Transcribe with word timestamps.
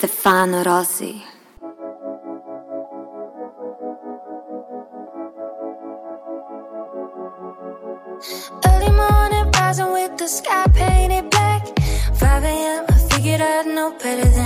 Stefano 0.00 0.62
Rossi. 0.62 1.22
Early 8.64 8.92
morning, 8.92 9.50
rising 9.52 9.92
with 9.92 10.16
the 10.16 10.26
sky 10.26 10.64
painted 10.72 11.28
black. 11.28 11.66
5 12.14 12.44
a.m., 12.44 12.86
I 12.88 12.94
figured 13.10 13.42
I'd 13.42 13.66
know 13.66 13.90
better 14.02 14.24
than. 14.24 14.39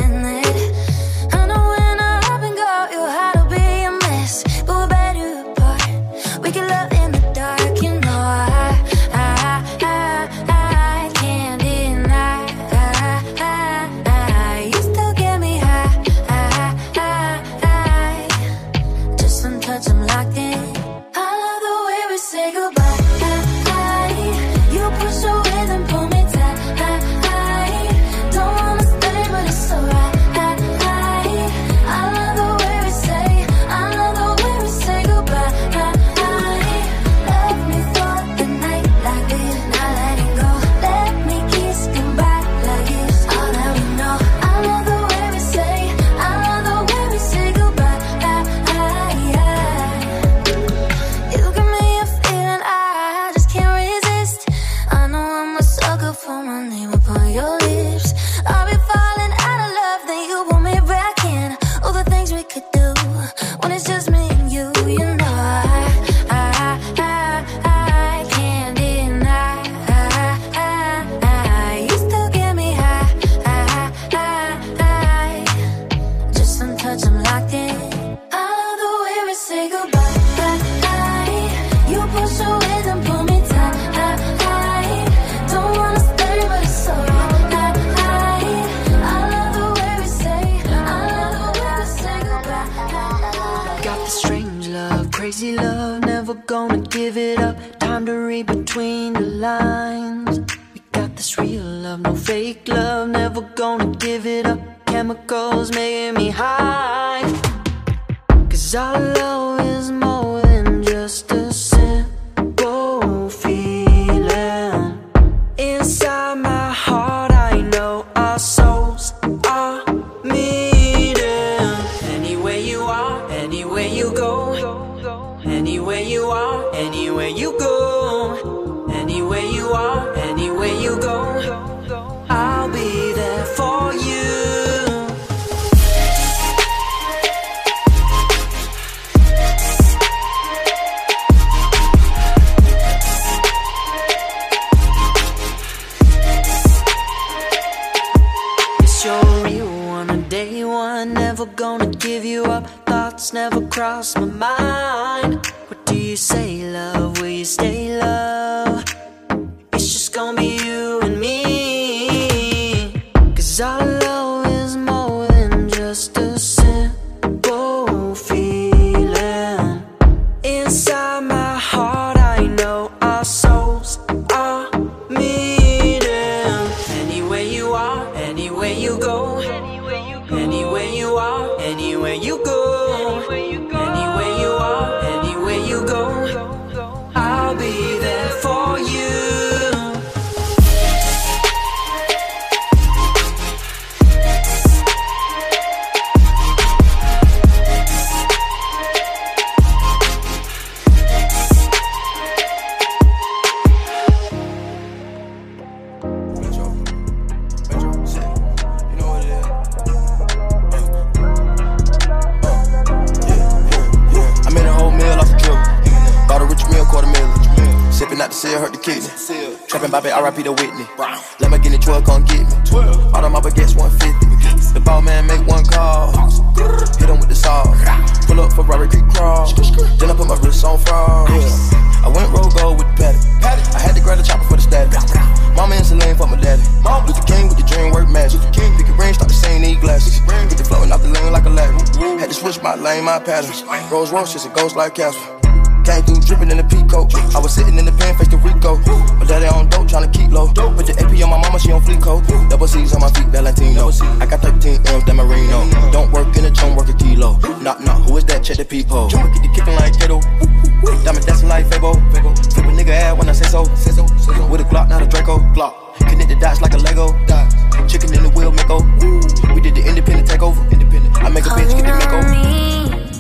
I 263.35 263.37
say 263.37 263.49
so. 263.49 263.65
Say 263.75 263.91
so, 263.91 264.07
say 264.07 264.33
so. 264.33 264.47
With 264.47 264.61
a 264.61 264.65
Glock, 264.65 264.89
not 264.89 265.03
a 265.03 265.07
Draco. 265.09 265.39
Glock. 265.55 265.97
Connect 265.99 266.29
the 266.29 266.37
dots 266.37 266.61
like 266.61 266.73
a 266.73 266.77
Lego. 266.79 267.09
Dots. 267.27 267.57
Chicken 267.93 268.15
in 268.15 268.23
the 268.23 268.31
wheel, 268.31 268.53
make 268.53 268.69
Woo. 268.69 269.21
We 269.53 269.61
did 269.61 269.75
the 269.75 269.85
independent 269.85 270.29
takeover. 270.29 270.63
Independent. 270.71 271.17
I 271.17 271.29
make 271.31 271.45
a 271.45 271.49
bitch 271.49 271.75
get 271.75 271.85
the 271.85 271.95
make 271.99 272.29
me 272.31 273.11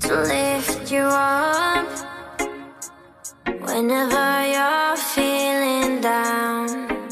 To 0.00 0.22
lift 0.22 0.90
you 0.90 1.02
up 1.02 1.86
whenever 3.62 4.46
you're 4.54 4.96
feeling 4.96 6.00
down. 6.00 7.08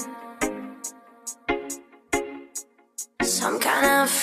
Some 3.23 3.61
kind 3.61 3.87
of 4.03 4.22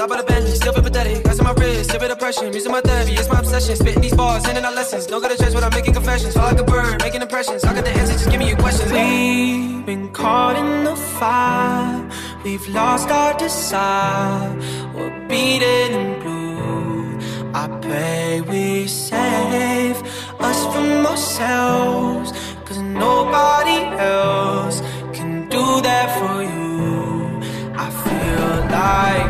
the. 0.00 0.04
I 0.04 0.06
bought 0.06 0.20
a 0.20 0.26
Bentley, 0.26 0.54
still 0.54 0.72
feel 0.72 0.82
pathetic. 0.82 1.28
On 1.28 1.44
my 1.44 1.52
wrist, 1.52 1.90
still 1.90 2.00
feel 2.00 2.08
depression. 2.08 2.50
Music 2.50 2.72
my 2.72 2.80
therapy, 2.80 3.12
it's 3.12 3.28
my 3.28 3.38
obsession. 3.38 3.76
Spitting 3.76 4.00
these 4.02 4.14
bars, 4.14 4.42
sending 4.44 4.64
out 4.64 4.74
lessons. 4.74 5.06
Don't 5.06 5.22
go 5.22 5.28
to 5.28 5.36
church 5.36 5.54
without 5.54 5.72
making 5.72 5.94
confessions. 5.94 6.34
Feel 6.34 6.42
like 6.42 6.58
a 6.58 6.64
bird, 6.64 7.02
making 7.02 7.22
impressions. 7.22 7.64
I 7.64 7.74
got 7.74 7.84
the 7.84 7.90
answers, 7.90 8.18
just 8.18 8.30
give 8.30 8.38
me 8.38 8.48
your 8.48 8.58
questions. 8.58 8.92
We've 8.92 9.86
been 9.86 10.10
caught 10.12 10.56
in 10.56 10.84
the 10.84 10.96
fire. 10.96 12.08
We've 12.44 12.66
lost 12.68 13.10
our 13.10 13.36
desire. 13.38 14.56
We're 14.94 15.28
beaten 15.28 15.92
and 16.00 16.22
blue. 16.22 17.18
I 17.52 17.66
pray 17.82 18.40
we 18.42 18.86
save 18.86 19.96
us 20.40 20.60
from 20.72 21.06
ourselves. 21.06 22.32
Cause 22.64 22.78
nobody 22.78 23.78
else 23.98 24.80
can 25.12 25.48
do 25.48 25.80
that 25.82 26.08
for 26.18 26.42
you. 26.42 27.40
I 27.76 27.90
feel 27.90 28.70
like 28.70 29.29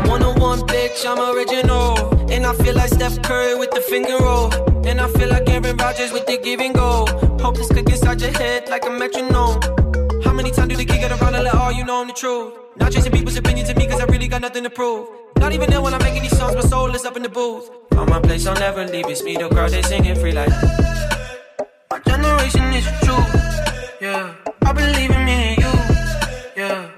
original. 1.41 1.97
And 2.31 2.45
I 2.45 2.53
feel 2.53 2.75
like 2.75 2.89
Steph 2.89 3.21
Curry 3.23 3.55
with 3.55 3.71
the 3.71 3.81
finger 3.81 4.17
roll. 4.19 4.53
And 4.85 4.99
I 4.99 5.07
feel 5.09 5.29
like 5.29 5.49
Aaron 5.49 5.77
Rodgers 5.77 6.11
with 6.11 6.25
the 6.25 6.37
giving 6.37 6.73
goal. 6.73 7.07
Hope 7.39 7.55
this 7.57 7.67
click 7.67 7.89
inside 7.89 8.21
your 8.21 8.31
head 8.31 8.69
like 8.69 8.85
a 8.85 8.89
metronome. 8.89 9.59
How 10.23 10.33
many 10.33 10.51
times 10.51 10.69
do 10.69 10.75
the 10.75 10.85
kid 10.85 10.99
get 10.99 11.11
around 11.11 11.35
and 11.35 11.43
let 11.43 11.55
all 11.55 11.71
you 11.71 11.83
know 11.83 12.01
I'm 12.01 12.07
the 12.07 12.13
truth? 12.13 12.53
Not 12.77 12.91
chasing 12.91 13.11
people's 13.11 13.37
opinions 13.37 13.69
of 13.69 13.77
me, 13.77 13.87
cause 13.87 13.99
I 13.99 14.05
really 14.05 14.27
got 14.27 14.41
nothing 14.41 14.63
to 14.63 14.69
prove. 14.69 15.07
Not 15.37 15.51
even 15.53 15.69
there 15.69 15.81
when 15.81 15.93
I'm 15.93 16.03
making 16.03 16.21
these 16.21 16.37
songs, 16.37 16.55
my 16.55 16.61
soul 16.61 16.93
is 16.95 17.05
up 17.05 17.17
in 17.17 17.23
the 17.23 17.29
booth. 17.29 17.69
On 17.93 18.07
my 18.09 18.19
place, 18.19 18.45
I'll 18.45 18.55
never 18.55 18.85
leave. 18.85 19.07
It's 19.07 19.23
me, 19.23 19.35
the 19.35 19.49
crowd, 19.49 19.71
they 19.71 19.81
singing 19.81 20.15
free 20.15 20.31
like. 20.31 20.49
My 21.89 21.99
generation 22.05 22.63
is 22.73 22.85
the 22.85 22.93
truth. 23.05 24.01
Yeah, 24.01 24.35
I 24.61 24.73
believe 24.73 25.11
in 25.11 25.25
me 25.25 25.31
and 25.31 25.57
you. 25.57 25.73
Yeah, 26.63 26.89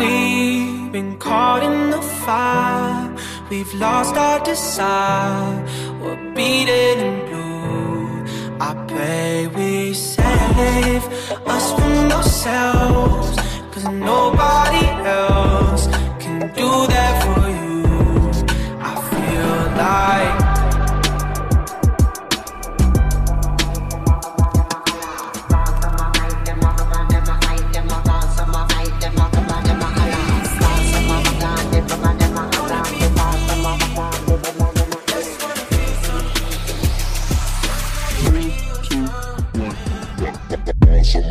We've 0.00 0.90
been 0.90 1.18
caught 1.18 1.62
in 1.62 1.90
the 1.90 2.00
fire. 2.00 3.14
We've 3.50 3.74
lost 3.74 4.16
our 4.16 4.42
desire. 4.42 5.62
We're 6.00 6.16
beaten 6.34 6.98
and 7.06 7.18
blue. 7.28 8.24
I 8.68 8.70
pray 8.88 9.46
we 9.48 9.92
save 9.92 11.04
us 11.46 11.66
from 11.74 12.12
ourselves. 12.12 13.36
Cause 13.72 13.84
nobody 13.84 14.86
else 15.18 15.86
can 16.18 16.40
do 16.60 16.70
that 16.94 17.14
for 17.24 17.42
you. 17.60 17.84
I 18.80 18.94
feel 19.10 19.54
like. 19.76 20.59
Ready? 41.00 41.30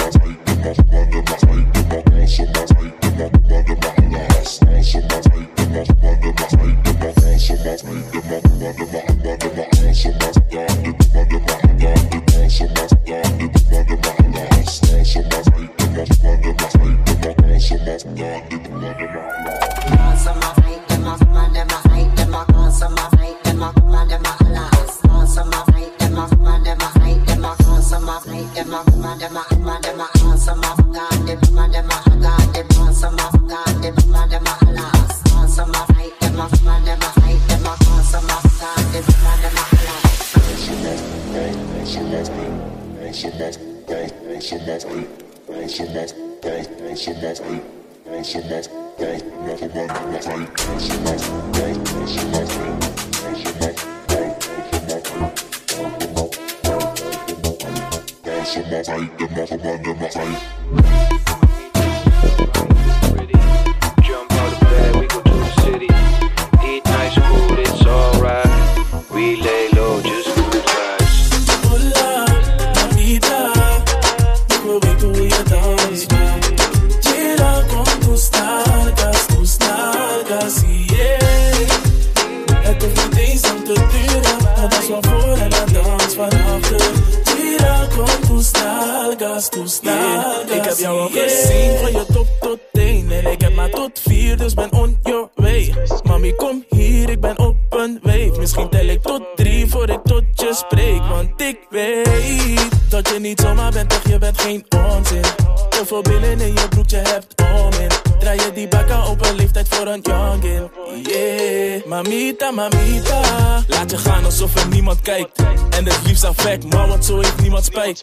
Liefst 116.29 116.45
affect, 116.45 116.73
maar 116.73 116.87
want 116.87 117.05
zo 117.05 117.19
heeft 117.19 117.41
niemand 117.41 117.65
spijt. 117.65 118.01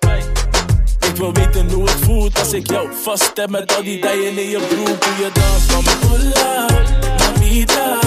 Ik 1.08 1.16
wil 1.16 1.32
weten 1.32 1.70
hoe 1.70 1.82
het 1.82 2.04
voelt 2.04 2.38
als 2.38 2.52
ik 2.52 2.70
jou 2.70 2.88
vast 3.02 3.30
heb 3.34 3.50
met 3.50 3.76
al 3.76 3.82
die 3.82 4.00
dijen 4.00 4.38
in 4.38 4.48
je 4.48 4.58
broek. 4.58 5.04
Hoe 5.04 5.24
je 5.24 5.30
danst, 5.32 5.72
mami. 5.72 5.88
Hola, 6.08 6.66
mamita. 7.18 7.98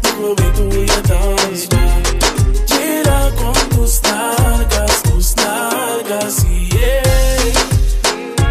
Ik 0.00 0.14
wil 0.18 0.34
weten 0.34 0.64
hoe 0.64 0.84
je 0.84 1.00
danst. 1.06 1.74
Gira 2.64 3.30
con 3.36 3.68
tus 3.68 4.00
nalgas, 4.00 5.00
tus 5.00 5.34
nalgas, 5.34 6.36
yeah. 6.68 7.54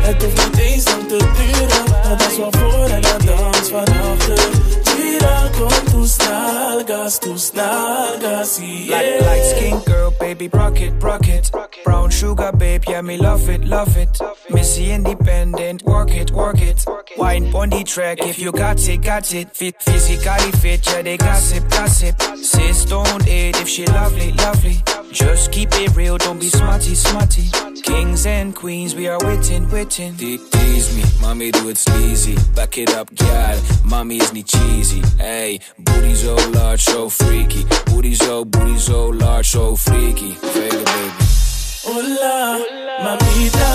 Het 0.02 0.24
hoeft 0.24 0.52
niet 0.52 0.60
eens 0.60 0.86
lang 0.86 1.08
te 1.08 1.18
duren, 1.18 1.86
dat 2.10 2.32
is 2.32 2.38
waarvoor 2.38 2.90
en 2.90 3.02
dan 3.02 3.26
dans 3.26 3.70
vanachter. 3.70 4.50
Gira 4.84 5.50
con 5.60 5.84
tus 5.92 6.16
nalgas, 6.18 7.18
tus 7.18 7.52
nalgas, 7.54 7.97
yeah. 8.38 9.26
Like 9.26 9.42
skin 9.42 9.80
girl, 9.86 10.12
baby, 10.20 10.48
rock 10.48 10.80
it, 10.80 10.92
rock 11.02 11.28
it. 11.28 11.50
Brown 11.88 12.10
sugar, 12.10 12.52
babe, 12.52 12.84
yeah, 12.86 13.00
me 13.00 13.16
love 13.18 13.48
it, 13.48 13.64
love 13.64 13.96
it. 13.96 14.20
Missy 14.50 14.92
independent, 14.92 15.84
work 15.84 16.12
it, 16.12 16.32
work 16.32 16.60
it. 16.62 16.84
Wine 17.16 17.46
on 17.56 17.70
the 17.70 17.82
track, 17.86 18.18
if 18.20 18.38
you 18.40 18.52
got 18.52 18.86
it, 18.90 18.98
got 19.02 19.34
it. 19.34 19.56
Fit, 19.56 19.82
physically 19.82 20.52
fit, 20.60 20.86
yeah, 20.86 21.02
they 21.02 21.16
gossip, 21.16 21.70
gossip. 21.70 22.22
Sis 22.44 22.84
don't 22.84 23.26
it 23.26 23.56
if 23.62 23.70
she 23.70 23.86
lovely, 23.86 24.34
lovely. 24.34 24.84
Just 25.14 25.54
keep 25.54 25.70
it 25.76 25.96
real, 25.96 26.18
don't 26.18 26.38
be 26.42 26.50
smarty, 26.50 26.94
smarty. 26.94 27.46
Kings 27.84 28.26
and 28.26 28.54
queens, 28.54 28.94
we 28.94 29.08
are 29.08 29.20
waiting, 29.24 29.70
waiting. 29.70 30.14
Te- 30.18 30.40
Tease 30.52 30.94
me, 30.94 31.04
mommy 31.22 31.52
doe 31.52 31.68
het 31.68 31.78
sleazy 31.78 32.36
Back 32.54 32.76
it 32.78 32.94
up, 32.94 33.10
girl, 33.16 33.58
mommy 33.86 34.16
is 34.18 34.32
niet 34.32 34.50
cheesy 34.50 35.02
Hey, 35.18 35.62
booty 35.78 36.14
zo 36.14 36.36
large, 36.52 36.82
so 36.84 37.10
freaky 37.10 37.66
Booty 37.86 38.14
zo, 38.14 38.46
booty 38.46 38.78
zo 38.78 39.14
large, 39.14 39.48
so 39.50 39.76
freaky 39.76 40.36
Vega 40.42 40.84
baby 40.84 41.47
Hola, 41.86 42.58
mamita. 43.04 43.70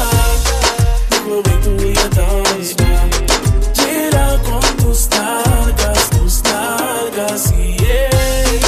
Wil 1.27 1.43
weten 1.43 1.73
hoe 1.79 1.93
je 1.93 2.09
danst. 2.09 2.83
Gira 3.73 4.39
con 4.43 4.77
tus 4.77 5.09
nalgas, 5.09 6.09
tus 6.09 6.41
nalgas, 6.43 7.51
yeah. 7.77 8.63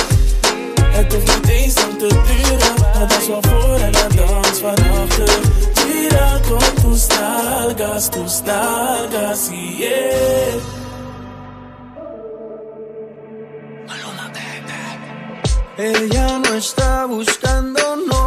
Het 0.93 1.13
hoeft 1.13 1.35
niet 1.35 1.49
eens 1.49 1.75
lang 1.75 1.99
te 1.99 2.07
duren, 2.07 2.75
maar 2.81 3.09
dat 3.09 3.21
is 3.21 3.29
waarvoor 3.29 3.81
en 3.81 3.93
dan 3.93 4.17
dans 4.17 4.59
vanachter. 4.61 5.39
Gira 5.75 6.41
con 6.49 6.75
tus 6.83 7.07
nalgas, 7.07 8.09
tus 8.09 8.43
nalgas, 8.45 9.49
yeah. 9.79 10.63
Ella 15.77 16.39
no 16.39 16.55
está 16.55 17.07
buscando 17.07 17.97
novio. 17.97 18.24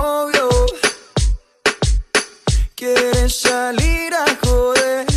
Quiere 2.78 3.28
salir 3.28 4.14
a 4.14 4.26
joder. 4.46 5.08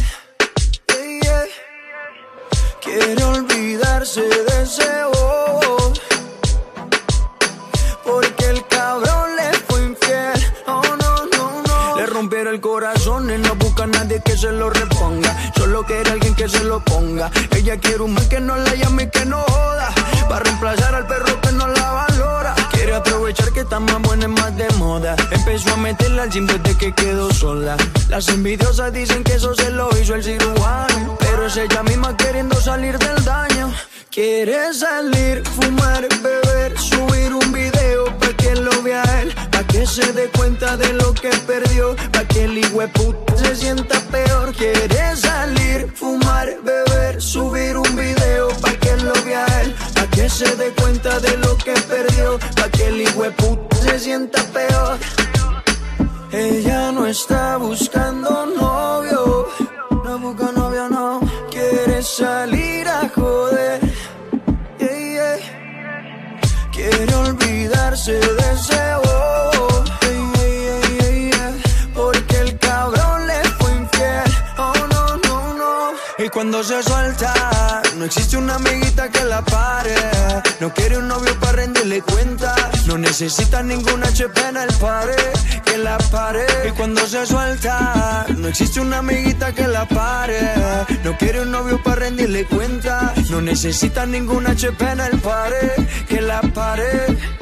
Quiere 2.83 3.23
olvidarse 3.23 4.23
de 4.23 4.63
ese 4.63 4.89
bobo. 5.13 5.93
Porque 8.03 8.47
el 8.47 8.67
cabrón 8.67 9.37
le 9.37 9.53
fue 9.69 9.83
infiel. 9.83 10.55
Oh, 10.69 10.81
no, 11.03 11.27
no, 11.27 11.63
no. 11.67 11.97
Le 11.97 12.07
rompieron 12.07 12.55
el 12.55 12.63
corazón 12.63 13.31
y 13.31 13.37
no 13.37 13.55
busca 13.57 13.85
a 13.85 13.89
nadie 13.89 14.23
que 14.25 14.39
se 14.39 14.51
lo 14.53 14.71
reponga. 14.71 15.53
Solo 15.55 15.85
quiere 15.85 16.13
alguien 16.13 16.35
que 16.35 16.49
se 16.49 16.65
lo 16.65 16.83
ponga. 16.83 17.31
Ella 17.55 17.77
quiere 17.77 18.03
un 18.03 18.15
man 18.15 18.27
que 18.31 18.41
no 18.41 18.57
la 18.57 18.75
llame 18.75 19.03
y 19.03 19.11
que 19.11 19.27
no 19.27 19.43
joda. 19.43 19.93
Para 20.31 20.45
reemplazar 20.45 20.95
al 20.95 21.07
perro 21.07 21.39
que 21.43 21.53
no 21.53 21.69
la 21.69 21.80
aprovechar 23.01 23.53
que 23.53 23.61
está 23.61 23.81
más 23.81 24.01
buena 24.03 24.25
y 24.25 24.29
más 24.29 24.57
de 24.57 24.69
moda. 24.79 25.17
Empezó 25.31 25.75
a 25.75 25.77
meterla 25.77 26.23
al 26.25 26.31
gym 26.31 26.47
desde 26.47 26.77
que 26.77 26.93
quedó 26.93 27.33
sola. 27.33 27.77
Las 28.09 28.29
envidiosas 28.29 28.93
dicen 28.93 29.25
que 29.25 29.35
eso 29.35 29.55
se 29.55 29.71
lo 29.71 29.89
hizo 29.99 30.15
el 30.15 30.23
cirujano. 30.23 31.17
Pero 31.19 31.47
es 31.47 31.57
ella 31.57 31.83
misma 31.83 32.17
queriendo 32.17 32.57
salir 32.61 32.99
del 32.99 33.25
daño. 33.25 33.73
Quiere 34.11 34.75
salir, 34.75 35.43
fumar, 35.47 36.07
beber, 36.23 36.79
subir 36.79 37.33
un 37.33 37.53
video 37.53 38.05
que 38.41 38.55
lo 38.67 38.75
vea 38.83 39.03
él, 39.21 39.29
pa' 39.53 39.65
que 39.73 39.87
se 39.87 40.13
dé 40.13 40.29
cuenta 40.39 40.77
de 40.77 40.93
lo 40.95 41.13
que 41.15 41.31
perdió, 41.47 41.95
pa' 42.13 42.25
que 42.25 42.45
el 42.45 42.61
puta 42.97 43.37
se 43.37 43.55
sienta 43.57 43.97
peor. 44.11 44.47
Quiere 44.61 45.17
salir, 45.17 45.93
fumar, 45.95 46.49
beber, 46.65 47.21
subir 47.21 47.77
un 47.77 47.93
video 47.97 48.49
pa' 48.63 48.75
que 48.83 48.97
lo 49.07 49.13
vea 49.25 49.45
él, 49.63 49.75
pa' 49.95 50.09
que 50.15 50.29
se 50.29 50.49
dé 50.57 50.69
cuenta 50.81 51.21
de 51.21 51.37
lo 51.45 51.57
que 51.57 51.75
perdió, 51.93 52.39
pa' 52.57 52.71
que 52.71 52.87
el 52.89 53.01
puta 53.41 53.77
se 53.77 53.99
sienta 53.99 54.43
peor. 54.59 54.99
Ella 56.33 56.93
no 56.93 57.07
está 57.07 57.57
buscando 57.57 58.47
novio, 58.47 59.49
no 60.05 60.19
busca 60.19 60.53
novio, 60.53 60.89
no 60.89 61.21
quiere 61.51 62.03
salir 62.03 62.87
a 62.89 63.09
joder. 63.15 63.81
Yeah, 64.79 64.97
yeah. 65.17 66.71
Quiere 66.73 67.17
olvidarse 67.91 68.13
de 68.13 68.21
yeah. 71.31 71.53
porque 71.95 72.39
el 72.39 72.59
cabrón 72.59 73.27
le 73.27 73.43
fue 73.59 73.73
infiel. 73.73 74.23
Oh 74.59 74.73
no, 74.93 75.17
no, 75.17 75.55
no. 75.55 76.25
Y 76.25 76.29
cuando 76.29 76.63
se 76.63 76.83
suelta, 76.83 77.83
no 77.97 78.05
existe 78.05 78.37
una 78.37 78.57
amiguita 78.57 79.09
que 79.09 79.25
la 79.25 79.43
pare. 79.43 79.95
No 80.61 80.73
quiere 80.73 80.99
un 80.99 81.09
novio 81.09 81.39
para 81.41 81.53
rendirle 81.53 82.03
cuenta. 82.03 82.55
No 82.87 82.97
necesita 82.99 83.63
ninguna 83.63 84.07
HP 84.09 84.41
en 84.49 84.57
el 84.57 84.73
pare, 84.75 85.17
que 85.65 85.79
la 85.79 85.99
pare. 85.99 86.47
Y 86.69 86.71
cuando 86.73 87.07
se 87.07 87.27
suelta, 87.27 88.27
no 88.37 88.49
existe 88.49 88.81
una 88.81 88.99
amiguita 88.99 89.53
que 89.53 89.67
la 89.67 89.87
pare. 89.87 90.41
No 91.05 91.17
quiere 91.19 91.41
un 91.43 91.51
novio 91.51 91.83
para 91.83 91.97
rendirle 92.07 92.45
cuenta. 92.45 93.15
No 93.31 93.41
necesita 93.41 94.07
ninguna 94.07 94.51
HP 94.51 94.85
en 94.85 95.01
el 95.01 95.19
pare, 95.19 95.75
que 96.09 96.21
la 96.21 96.41
pare. 96.43 97.40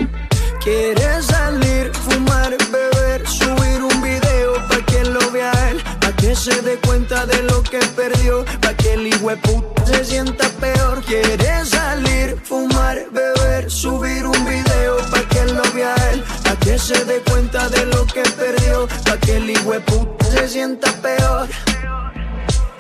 Quiere 0.61 1.23
salir, 1.23 1.93
fumar, 1.95 2.57
beber, 2.71 3.27
subir 3.27 3.83
un 3.83 4.03
video 4.03 4.55
pa' 4.69 4.85
que 4.87 5.05
lo 5.05 5.31
vea 5.31 5.53
él, 5.71 5.83
pa' 6.01 6.13
que 6.13 6.35
se 6.35 6.61
dé 6.63 6.77
cuenta 6.79 7.25
de 7.27 7.43
lo 7.45 7.63
que 7.63 7.79
perdió, 7.97 8.45
pa' 8.61 8.75
que 8.75 8.95
el 8.95 9.09
puta 9.41 9.87
se 9.87 10.05
sienta 10.05 10.49
peor. 10.61 11.03
Quiere 11.05 11.65
salir, 11.65 12.37
fumar, 12.45 12.99
beber, 13.13 13.71
subir 13.71 14.27
un 14.27 14.45
video 14.45 14.97
pa' 15.11 15.23
que 15.29 15.45
lo 15.47 15.63
vea 15.73 15.95
él, 16.13 16.23
pa' 16.45 16.57
que 16.57 16.79
se 16.79 17.05
dé 17.05 17.21
cuenta 17.31 17.69
de 17.69 17.87
lo 17.87 18.05
que 18.07 18.23
perdió, 18.23 18.89
pa' 19.05 19.17
que 19.19 19.37
el 19.37 19.83
puta 19.85 20.25
se 20.27 20.49
sienta 20.49 20.91
peor. 21.01 21.49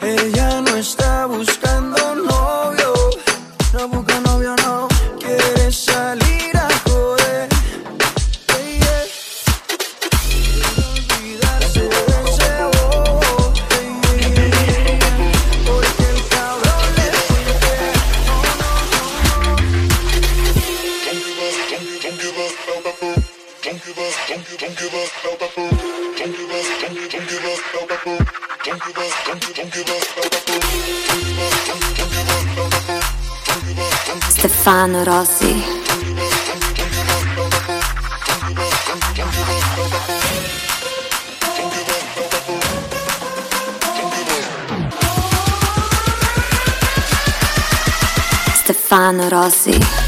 Ella 0.02 0.60
no 0.60 0.76
está 0.76 1.26
buscando 1.26 2.14
novio, 2.14 2.37
Stefano 34.28 35.02
Rossi. 35.02 35.64
Stefano 48.54 49.28
Rossi. 49.28 50.07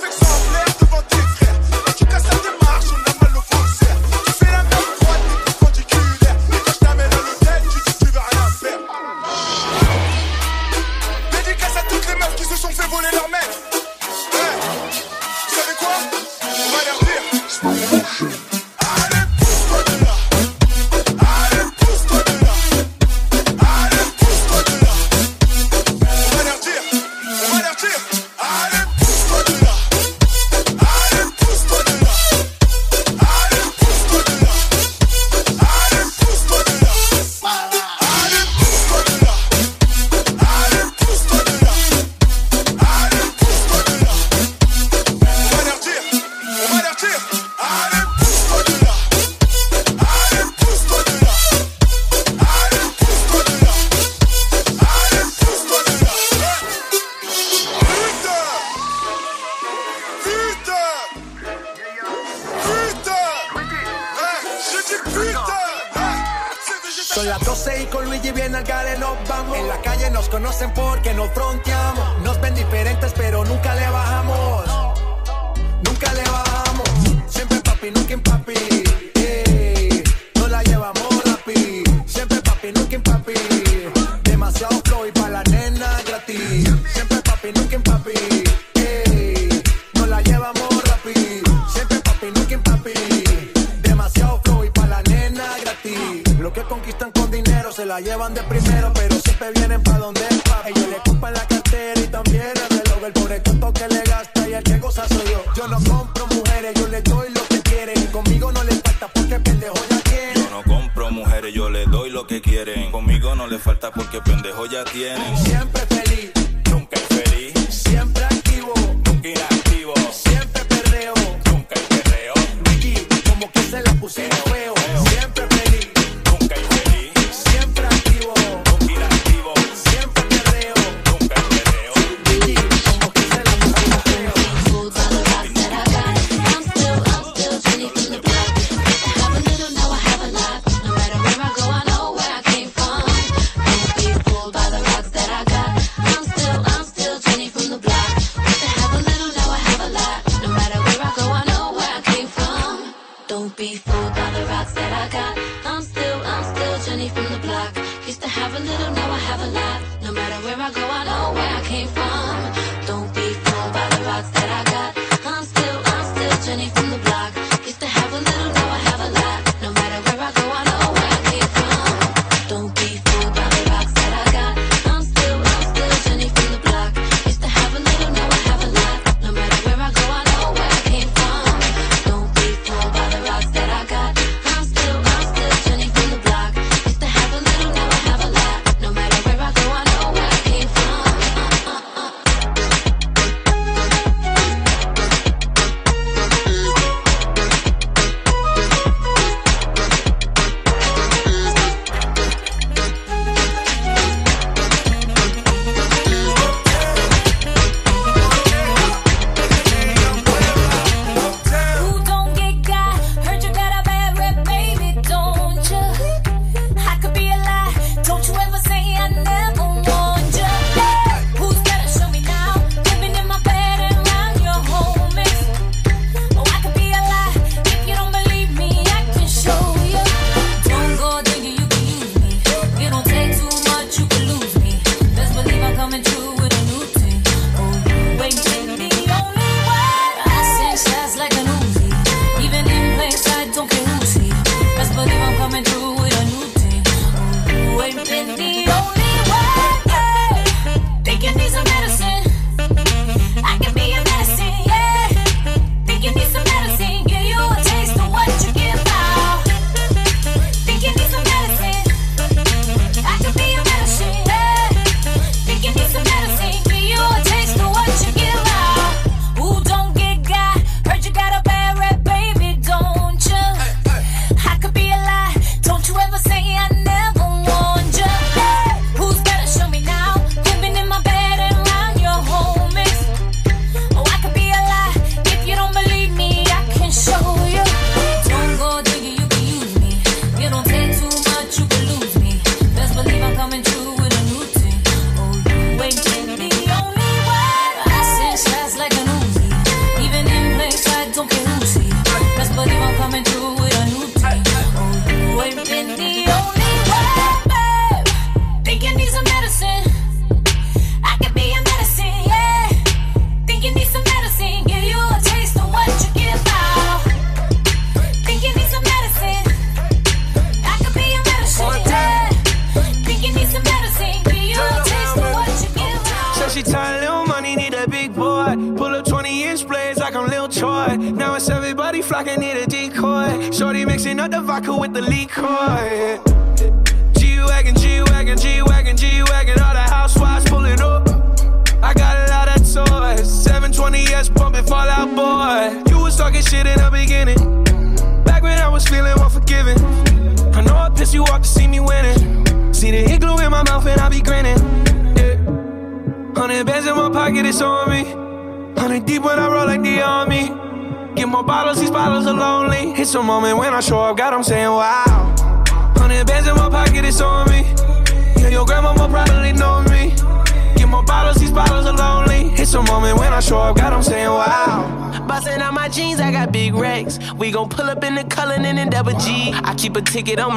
Tu 0.00 0.27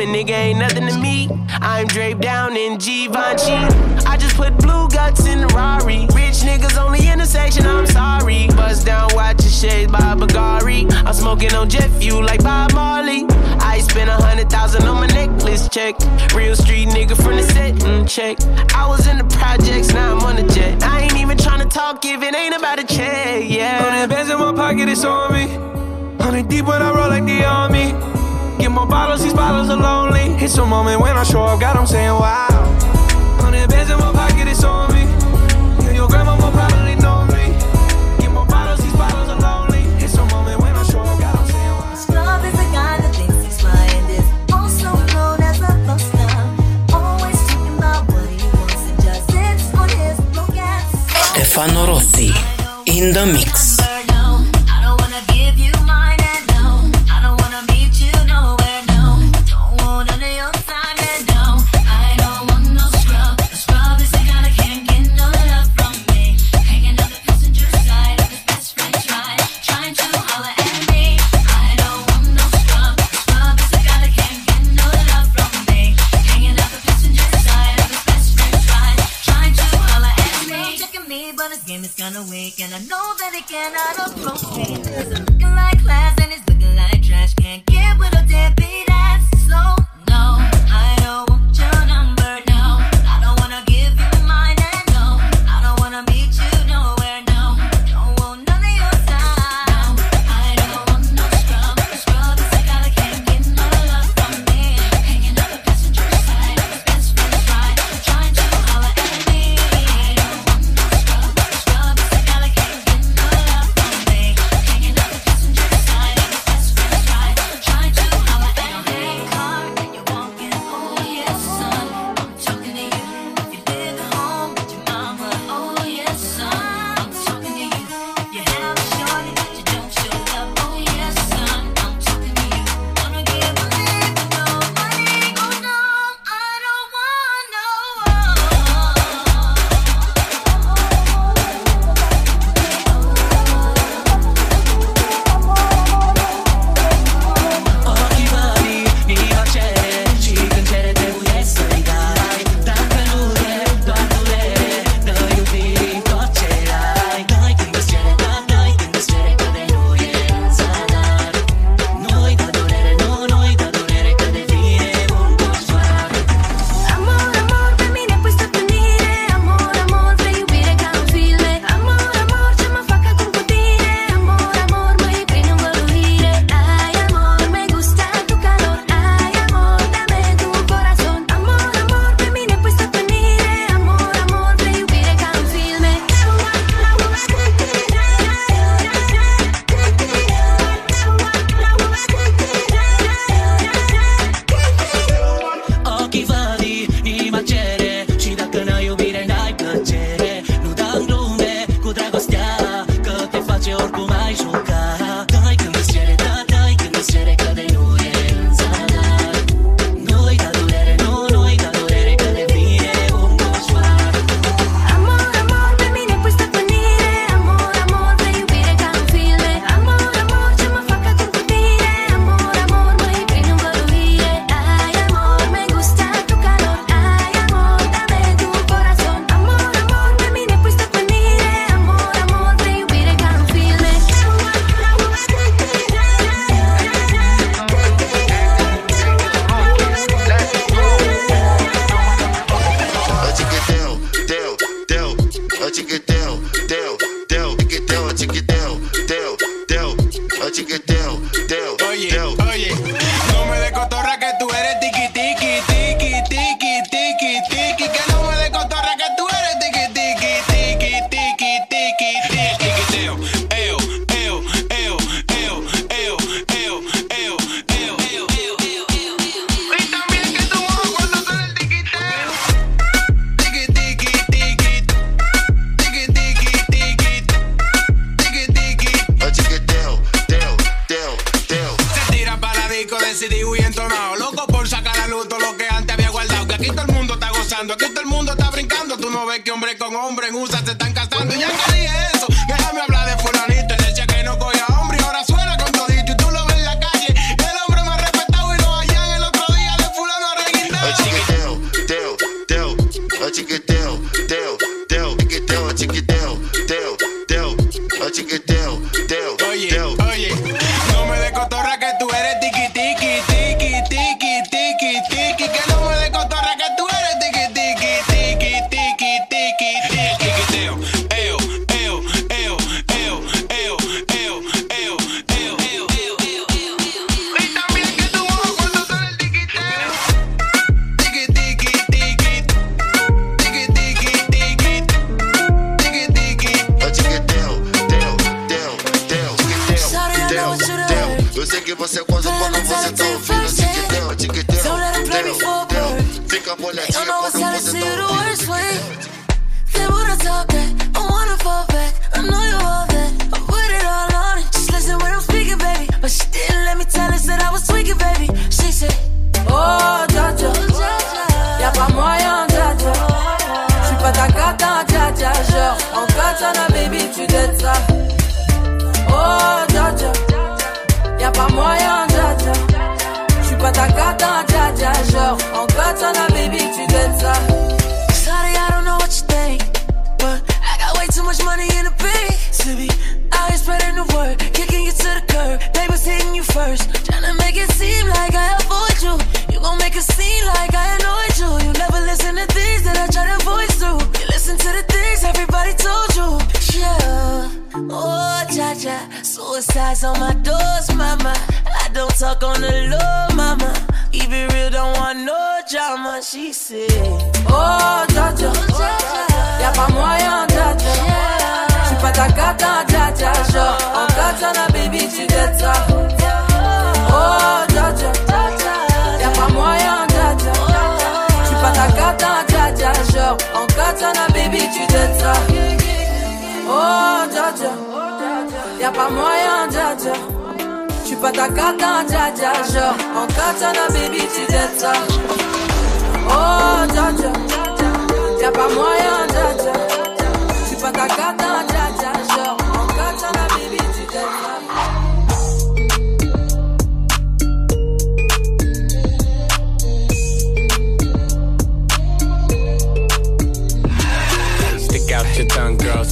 nigga 0.09 0.31
ain't 0.31 0.59
nothing 0.59 0.87
to 0.87 0.97
me. 0.97 1.29
I'm 1.49 1.87
draped 1.87 2.21
down 2.21 2.55
in 2.57 2.77
Givenchy. 2.77 3.59
I 4.05 4.17
just 4.17 4.35
put 4.35 4.57
blue 4.57 4.87
guts 4.89 5.27
in 5.27 5.41
the 5.41 5.47
Rari. 5.47 6.07
Rich 6.13 6.41
niggas 6.47 6.81
on 6.81 6.91
the 6.93 7.11
intersection, 7.11 7.65
I'm 7.65 7.85
sorry. 7.85 8.47
Bust 8.55 8.85
down, 8.85 9.09
watch 9.13 9.41
your 9.43 9.51
shades 9.51 9.91
by 9.91 10.15
Bagari. 10.15 10.91
I'm 11.05 11.13
smoking 11.13 11.53
on 11.53 11.69
jet 11.69 11.89
fuel 11.99 12.23
like 12.23 12.43
Bob 12.43 12.73
Marley. 12.73 13.25
I 13.59 13.79
spent 13.79 14.09
a 14.09 14.13
hundred 14.13 14.49
thousand 14.49 14.83
on 14.83 14.95
my 14.95 15.07
necklace 15.07 15.69
check. 15.69 15.95
Real 16.33 16.55
street 16.55 16.89
nigga 16.89 17.15
from 17.15 17.35
the 17.35 17.43
set, 17.43 17.83
and 17.83 18.07
check. 18.07 18.37
I 18.75 18.87
was 18.87 19.07
in 19.07 19.17
the 19.17 19.25
projects, 19.35 19.93
now 19.93 20.15
I'm 20.15 20.23
on 20.23 20.35
the 20.35 20.53
jet. 20.53 20.83
I 20.83 21.01
ain't 21.01 21.17
even 21.17 21.37
trying 21.37 21.59
to 21.59 21.67
talk 21.67 22.03
if 22.05 22.21
it 22.21 22.35
ain't 22.35 22.55
about 22.55 22.79
a 22.79 22.83
check, 22.85 23.43
yeah. 23.47 23.85
On 23.85 23.91
that 23.91 24.09
bands 24.09 24.31
in 24.31 24.39
my 24.39 24.53
pocket, 24.53 24.89
it's 24.89 25.03
on 25.03 25.33
me. 25.33 25.47
Hundred 26.23 26.49
deep 26.49 26.65
when 26.65 26.81
I 26.81 26.91
roll. 26.93 27.00
it's 30.51 30.57
a 30.57 30.65
moment 30.65 30.99
when 30.99 31.15
I 31.15 31.23
show 31.23 31.43
up, 31.43 31.61
God, 31.61 31.77
I'm 31.77 31.87
saying 31.87 32.11
wow. 32.11 32.47
Hundred 33.39 33.69
bands 33.69 33.89
in 33.89 33.97
my 33.97 34.11
pocket, 34.11 34.49
it's 34.49 34.65
on 34.65 34.91
me. 34.93 35.03
Yeah, 35.85 35.93
your 35.93 36.09
grandma 36.09 36.35
will 36.35 36.51
probably 36.51 36.95
know 36.95 37.25
me. 37.27 37.55
The 51.33 51.47
Stefano 51.47 51.87
Rossi 51.87 52.33
in 52.87 53.13
the 53.13 53.25
mix. 53.25 53.60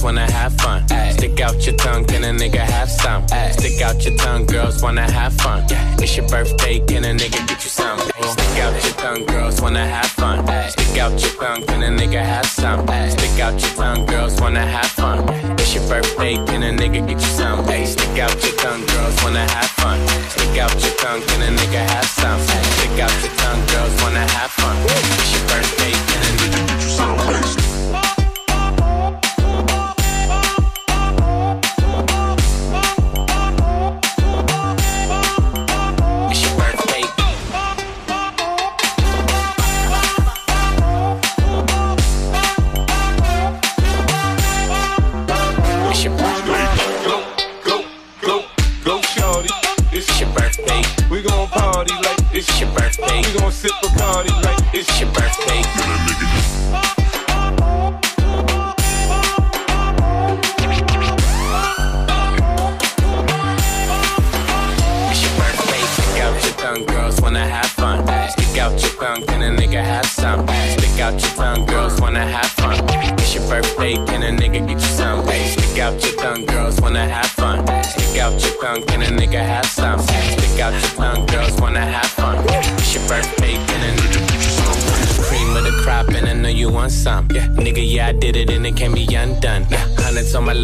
wanna 0.02 0.30
have 0.30 0.52
fun. 0.60 0.84
Ay. 0.90 1.12
Stick 1.12 1.40
out 1.40 1.66
your 1.66 1.76
tongue, 1.76 2.04
can 2.04 2.24
a 2.24 2.32
nigga 2.32 2.58
have 2.58 2.90
some? 2.90 3.24
Ay. 3.32 3.50
Stick 3.52 3.80
out 3.82 4.02
your 4.04 4.16
tongue, 4.16 4.46
girls 4.46 4.82
wanna 4.82 5.10
have 5.10 5.32
fun. 5.34 5.64
Yeah. 5.68 5.96
It's 5.98 6.16
your 6.16 6.26
birthday, 6.28 6.80
can 6.80 7.04
a 7.04 7.12
nigga 7.12 7.46
get 7.46 7.62
you 7.64 7.70
some? 7.70 7.98
Ay. 7.98 8.28
Stick 8.32 8.58
out 8.62 8.84
your 8.84 8.94
tongue, 8.94 9.26
girls 9.26 9.60
wanna 9.60 9.86
have 9.86 10.06
fun. 10.06 10.48
Ay. 10.48 10.68
Stick 10.68 10.98
out 10.98 11.20
your 11.20 11.32
tongue, 11.40 11.62
can 11.66 11.82
a 11.82 11.88
nigga 11.88 12.22
have 12.22 12.46
some? 12.46 12.88
Ay. 12.88 13.08
Stick 13.10 13.40
out 13.40 13.60
your 13.60 13.72
tongue, 13.74 14.06
girls 14.06 14.40
wanna 14.40 14.66
have 14.66 14.86
fun. 14.86 15.18
It's 15.58 15.74
your 15.74 15.86
birthday, 15.88 16.34
can 16.46 16.62
a 16.62 16.70
nigga 16.72 17.06
get 17.06 17.20
you 17.20 17.32
some? 17.38 17.68
Ay. 17.68 17.84
Stick 17.84 18.18
out 18.18 18.42
your 18.42 18.56
tongue, 18.56 18.86
girls 18.86 19.22
wanna 19.22 19.46
have 19.54 19.70
fun. 19.80 19.98
Stick 20.30 20.58
out 20.58 20.74
your 20.82 20.94
tongue, 21.02 21.22
can 21.22 21.42
a 21.42 21.50
nigga 21.58 21.82
have 21.92 22.06
some? 22.06 22.40
Ay. 22.40 22.62
Stick 22.76 23.00
out 23.04 23.16
your 23.22 23.34
tongue, 23.36 23.66
girls 23.66 24.02
wanna 24.02 24.26
have 24.36 24.50
fun. 24.50 24.76
It's 24.86 25.32
your 25.32 25.44
birthday, 25.48 25.92
can 25.92 26.22
a 26.24 26.30
nigga 26.40 26.66
get 26.68 26.82
you 26.82 26.90
some? 26.90 27.18
Ay. 27.18 27.59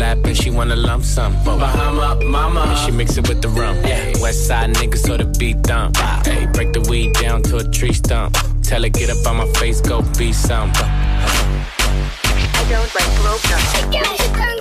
lap 0.07 0.25
and 0.25 0.37
she 0.37 0.51
wanna 0.51 0.77
lump 0.77 1.05
sum. 1.05 1.33
Bahama 1.45 2.09
mama, 2.25 2.61
and 2.61 2.79
she 2.79 2.91
mix 2.91 3.17
it 3.17 3.29
with 3.29 3.41
the 3.43 3.49
rum. 3.49 3.77
Yeah. 3.85 4.23
West 4.23 4.47
side 4.47 4.71
niggas 4.75 5.03
so 5.07 5.17
the 5.17 5.27
beat 5.39 5.59
dump. 5.63 5.97
Hey, 6.27 6.47
break 6.55 6.73
the 6.73 6.83
weed 6.91 7.11
down 7.15 7.43
to 7.49 7.57
a 7.57 7.65
tree 7.77 7.93
stump. 8.03 8.37
Tell 8.63 8.83
her 8.83 8.89
get 8.89 9.11
up 9.11 9.27
on 9.29 9.37
my 9.37 9.49
face, 9.59 9.81
go 9.81 10.03
be 10.19 10.33
some. 10.33 10.71
I 10.75 12.63
don't 12.71 12.91
like 12.95 14.56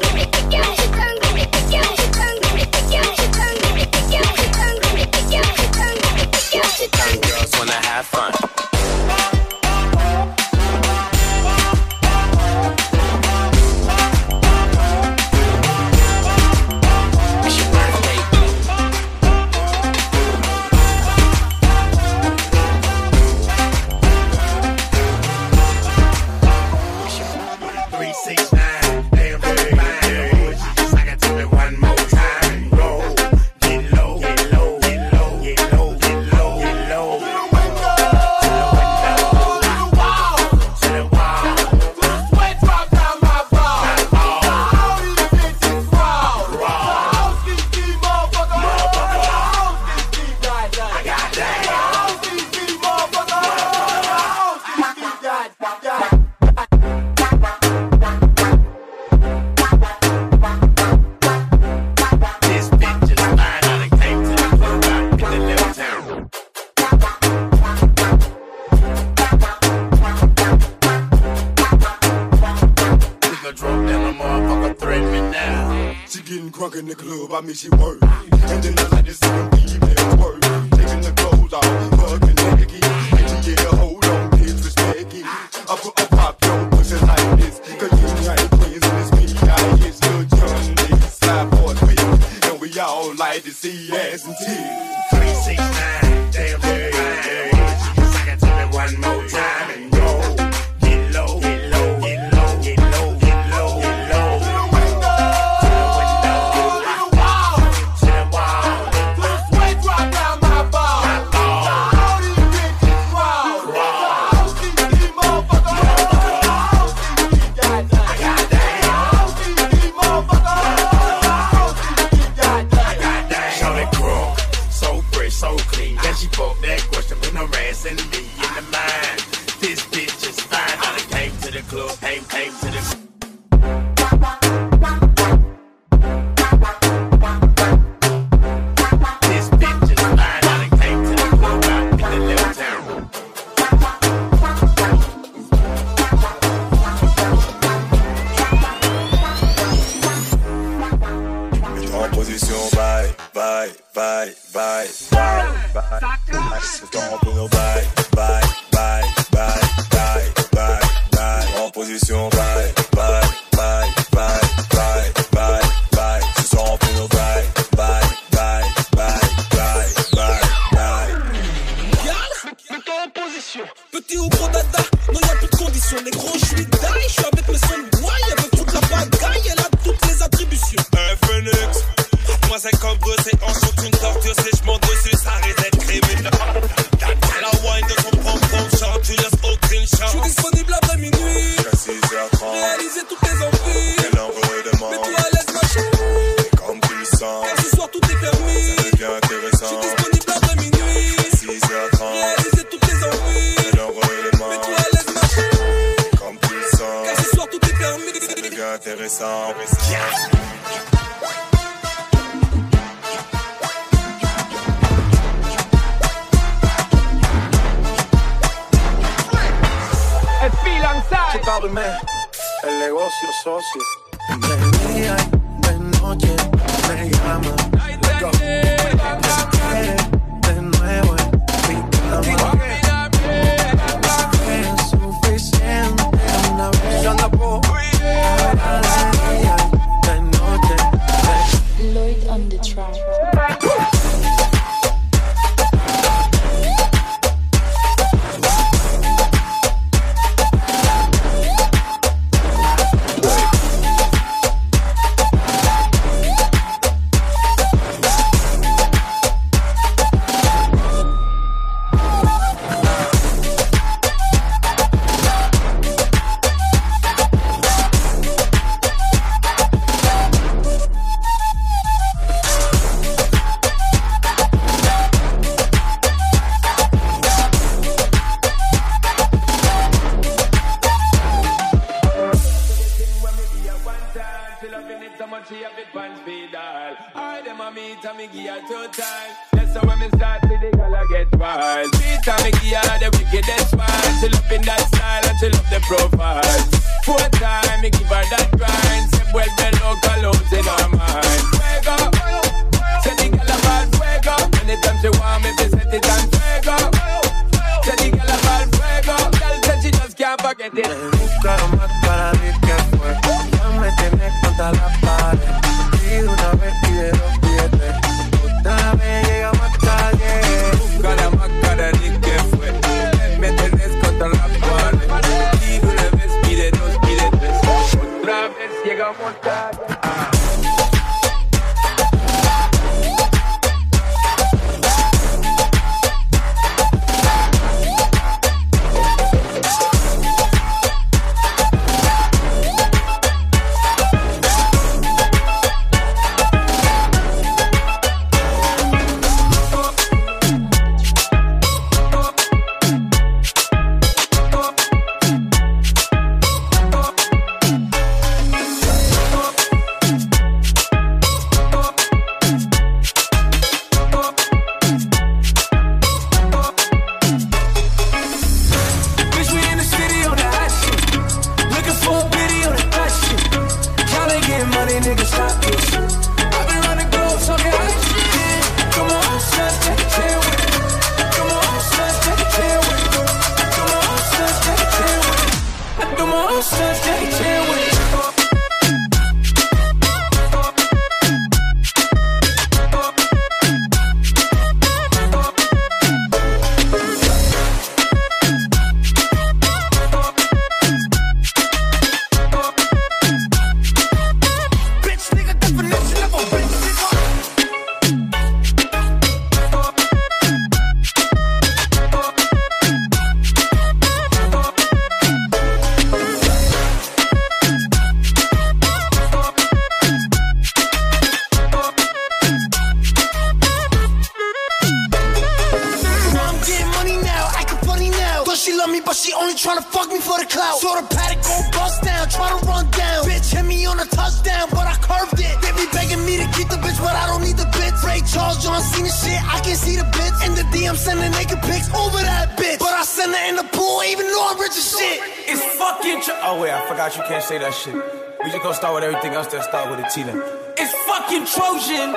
I 446.86 446.88
forgot 446.88 447.18
you 447.18 447.24
can't 447.24 447.44
say 447.44 447.58
that 447.58 447.74
shit. 447.74 447.96
We 447.96 448.52
just 448.52 448.62
gonna 448.62 448.76
start 448.76 448.94
with 448.94 449.04
everything 449.04 449.34
else 449.34 449.48
Then 449.48 449.64
start 449.64 449.90
with 449.90 450.06
a 450.06 450.08
T 450.08 450.22
then. 450.22 450.40
It's 450.78 450.94
fucking 451.10 451.48
Trojan. 451.50 452.14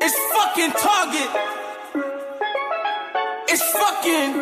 It's 0.00 0.14
fucking 0.30 0.70
Target. 0.70 1.28
It's 3.50 3.62
fucking. 3.74 4.38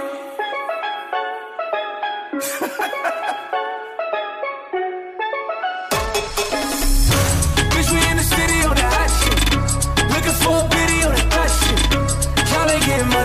Bitch, 7.72 7.90
we 7.94 8.00
in 8.10 8.16
the 8.18 8.24
city 8.28 8.60
on 8.68 8.76
hot 8.76 9.08
shit. 9.08 9.40
Looking 10.12 10.36
for 10.44 10.52
a 10.52 10.68
biddy 10.68 11.00
on 11.08 11.16
hot 11.32 11.48
shit. 11.48 11.80
Y'all 12.52 12.68
ain't 12.70 12.84
getting 12.84 13.08
money. 13.08 13.24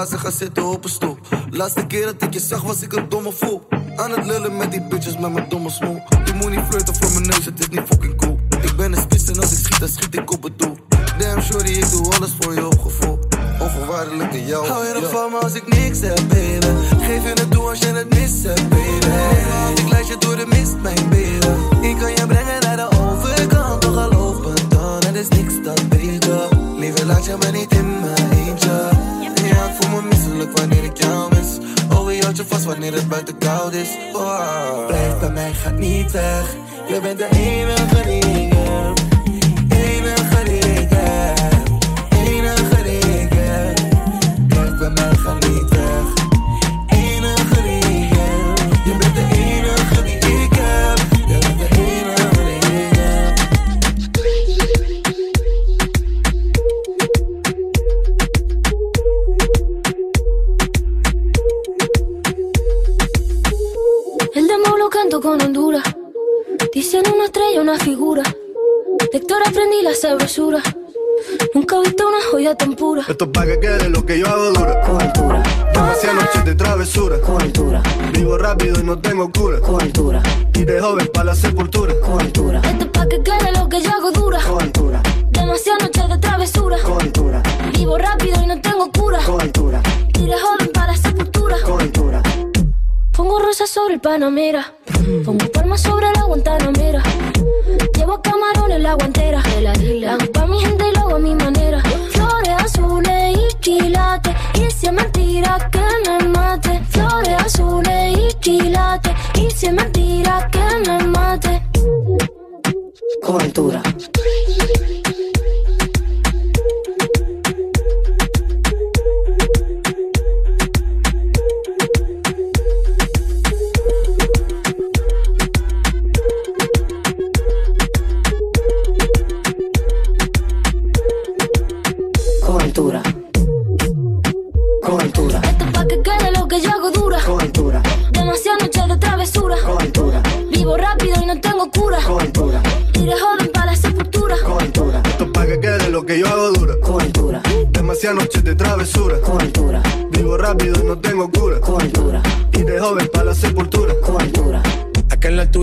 laat 0.00 0.08
ze 0.08 0.18
gaan 0.18 0.32
zitten 0.32 0.64
op 0.64 0.84
een 0.84 0.90
stoel. 0.90 1.18
Laatste 1.50 1.86
keer 1.86 2.04
dat 2.04 2.22
ik 2.22 2.32
je 2.32 2.40
zag 2.40 2.62
was 2.62 2.82
ik 2.82 2.92
een 2.92 3.08
domme 3.08 3.32
fool. 3.32 3.68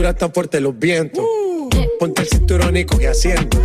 Ahora 0.08 0.16
están 0.16 0.32
fuertes 0.32 0.62
los 0.62 0.80
vientos. 0.80 1.22
Ponte 1.99 2.22
el 2.22 2.30
cinturón 2.30 2.78
y 2.78 2.86
coge 2.86 3.10
asiento. 3.10 3.58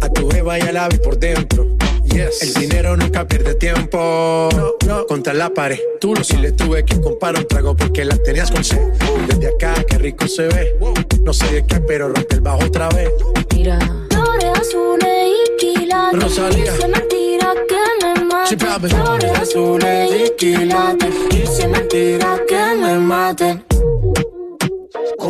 A 0.00 0.08
tu 0.08 0.30
jeva 0.30 0.56
ya 0.60 0.70
la 0.70 0.88
vi 0.88 0.98
por 0.98 1.18
dentro. 1.18 1.76
Yes. 2.04 2.40
El 2.40 2.54
dinero 2.54 2.96
nunca 2.96 3.26
pierde 3.26 3.56
tiempo. 3.56 4.48
No, 4.54 4.74
no. 4.86 5.06
Contra 5.08 5.34
la 5.34 5.52
pared. 5.52 5.80
Tú 6.00 6.14
lo 6.14 6.22
sí 6.22 6.36
le 6.36 6.52
tuve 6.52 6.84
que 6.84 7.00
comprar 7.00 7.36
un 7.36 7.48
trago 7.48 7.74
porque 7.74 8.04
las 8.04 8.22
tenías 8.22 8.52
con 8.52 8.62
sed. 8.62 8.78
Desde 9.26 9.48
acá, 9.48 9.74
qué 9.88 9.98
rico 9.98 10.28
se 10.28 10.46
ve. 10.46 10.76
No 11.24 11.32
sé 11.32 11.50
de 11.50 11.66
qué, 11.66 11.80
pero 11.80 12.10
rompe 12.10 12.36
el 12.36 12.42
bajo 12.42 12.64
otra 12.64 12.88
vez. 12.90 13.10
Mira. 13.52 13.80
Flores 14.10 14.60
azules 14.60 15.32
y 15.34 15.56
quilates. 15.56 16.22
Rosalía. 16.22 16.72
Dice 16.74 16.86
mentira 16.86 17.54
que 17.68 18.06
me 18.06 18.24
mate. 18.24 18.88
Flores 18.88 19.38
azules 19.40 20.12
y 20.26 20.30
quilates. 20.36 21.12
Dice 21.28 21.66
mentira 21.66 22.40
que 22.46 22.76
me 22.80 22.98
mate 23.00 23.65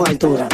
altura. 0.05 0.49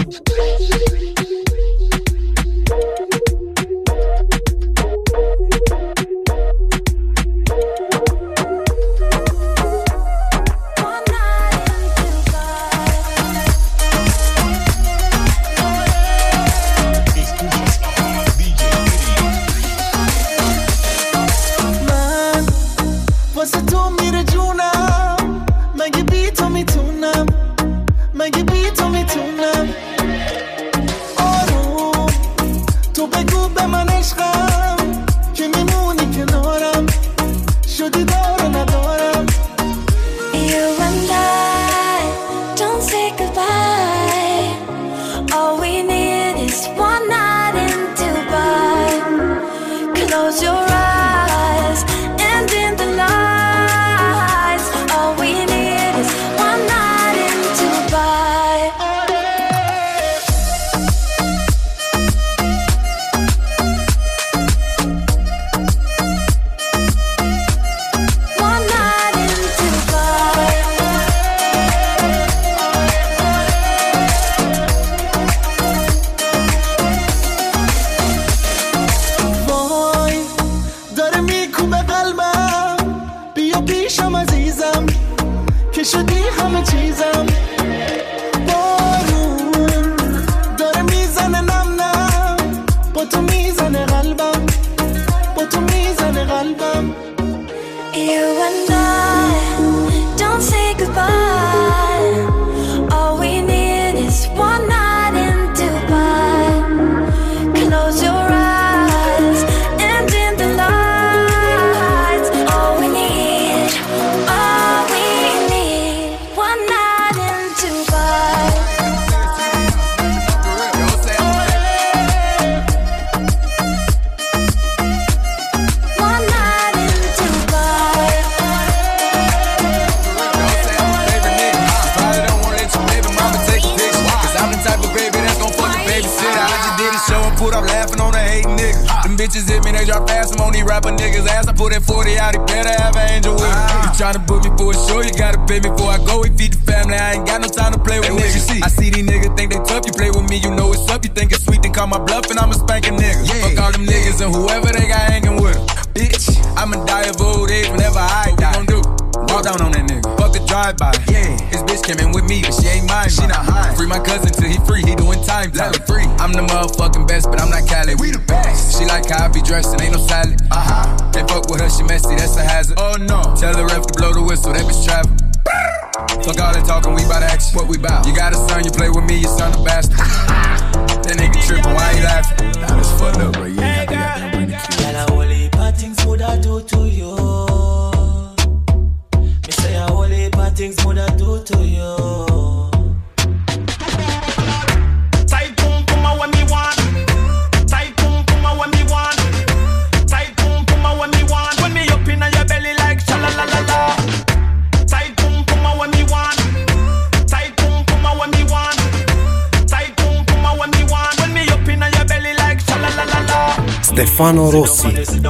Stefano 213.93 214.51
Rossi 214.51 214.89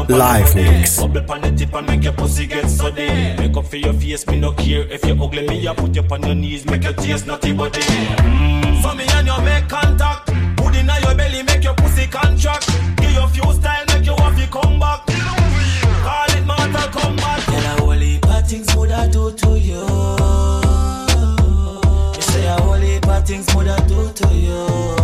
live 0.09 0.55
mix. 0.55 1.01
Bubble 1.01 1.41
the 1.41 1.51
tip 1.51 1.75
and 1.75 1.87
make 1.89 2.05
your 2.05 2.13
pussy 2.13 2.47
get. 2.47 2.65
Make 3.39 3.57
up 3.57 3.67
for 3.67 3.77
your 3.77 3.93
face, 3.93 4.25
me 4.29 4.39
no 4.39 4.53
care 4.53 4.87
if 4.89 5.05
you're 5.05 5.21
ugly. 5.21 5.49
Me 5.49 5.67
put 5.75 5.97
you 5.97 6.05
on 6.09 6.23
your 6.23 6.35
knees, 6.37 6.65
make 6.67 6.85
your 6.85 6.93
taste 6.93 7.27
naughty 7.27 7.53
body. 7.53 7.81
Me 7.81 9.05
and 9.15 9.27
you 9.27 9.41
make 9.43 9.69
contact. 9.69 10.27
Put 10.57 10.75
your 10.77 11.15
belly, 11.17 11.43
make 11.43 11.65
your 11.65 11.75
pussy 11.75 12.07
contract. 12.07 12.69
Give 12.99 13.31
few 13.33 13.53
style, 13.53 13.85
make 13.89 14.05
come 14.49 14.79
back. 14.79 15.07
Call 15.07 16.31
it 16.31 16.47
mortal 16.47 16.89
combat. 16.93 17.41
Tell 17.41 17.91
a 17.91 18.43
things 18.43 18.77
would 18.77 18.93
I 18.93 19.09
do 19.09 19.33
to 19.33 19.59
you. 19.59 19.83
You 22.15 22.23
say 22.23 22.47
a 22.47 23.23
things 23.27 23.53
would 23.57 23.67
I 23.67 23.87
do 23.89 24.13
to 24.13 24.35
you. 24.35 25.02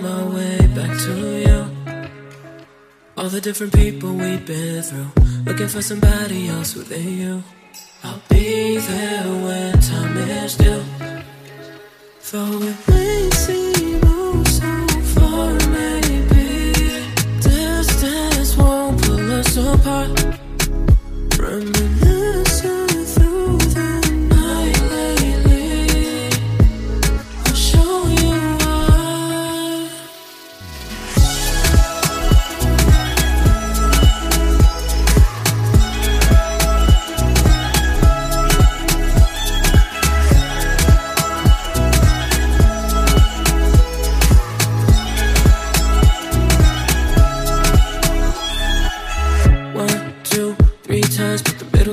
found 0.00 0.30
my 0.30 0.34
way 0.34 0.58
back 0.74 0.98
to 0.98 1.14
you. 1.46 1.66
All 3.16 3.28
the 3.28 3.40
different 3.40 3.72
people 3.72 4.12
we've 4.14 4.44
been 4.46 4.82
through, 4.82 5.10
looking 5.44 5.68
for 5.68 5.82
somebody 5.82 6.48
else 6.48 6.74
within 6.74 7.18
you. 7.18 7.42
I'll 8.04 8.20
be 8.28 8.78
there 8.78 9.24
when 9.24 9.72
time 9.80 10.16
is 10.16 10.56
due. 10.56 10.82
Though 12.30 12.62
it 12.62 12.76
may 12.88 13.30
seem 13.30 14.00
oh 14.04 14.44
so 14.44 15.00
far, 15.14 15.52
maybe 15.70 16.72
distance 17.40 18.56
won't 18.56 19.02
pull 19.02 19.32
us 19.32 19.56
apart. 19.56 20.38
Remember. 21.38 22.07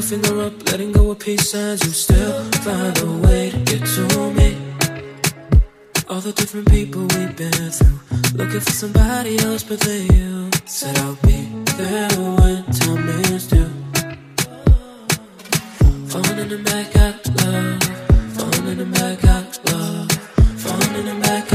finger 0.05 0.39
up, 0.43 0.53
letting 0.69 0.91
go 0.91 1.09
of 1.09 1.17
peace 1.17 1.49
signs. 1.49 1.83
You 1.83 1.91
still 1.91 2.43
find 2.65 2.95
a 2.99 3.11
way 3.25 3.49
to 3.49 3.57
get 3.69 3.83
to 3.95 4.31
me. 4.37 4.49
All 6.07 6.21
the 6.21 6.31
different 6.31 6.69
people 6.69 7.01
we've 7.01 7.35
been 7.35 7.71
through, 7.71 7.99
looking 8.35 8.59
for 8.59 8.71
somebody 8.71 9.39
else 9.39 9.63
but 9.63 9.79
then 9.79 10.05
you. 10.15 10.51
Said 10.65 10.95
I'll 10.99 11.17
be 11.23 11.39
there 11.77 12.09
when 12.37 12.63
time 12.65 13.09
is 13.33 13.47
due. 13.47 13.71
Falling 16.11 16.63
back, 16.63 16.95
I 16.95 17.09
love. 17.39 17.83
Falling 18.35 18.91
back, 18.91 19.25
I 19.25 19.43
love. 19.71 20.11
Falling 20.61 21.21
back. 21.21 21.54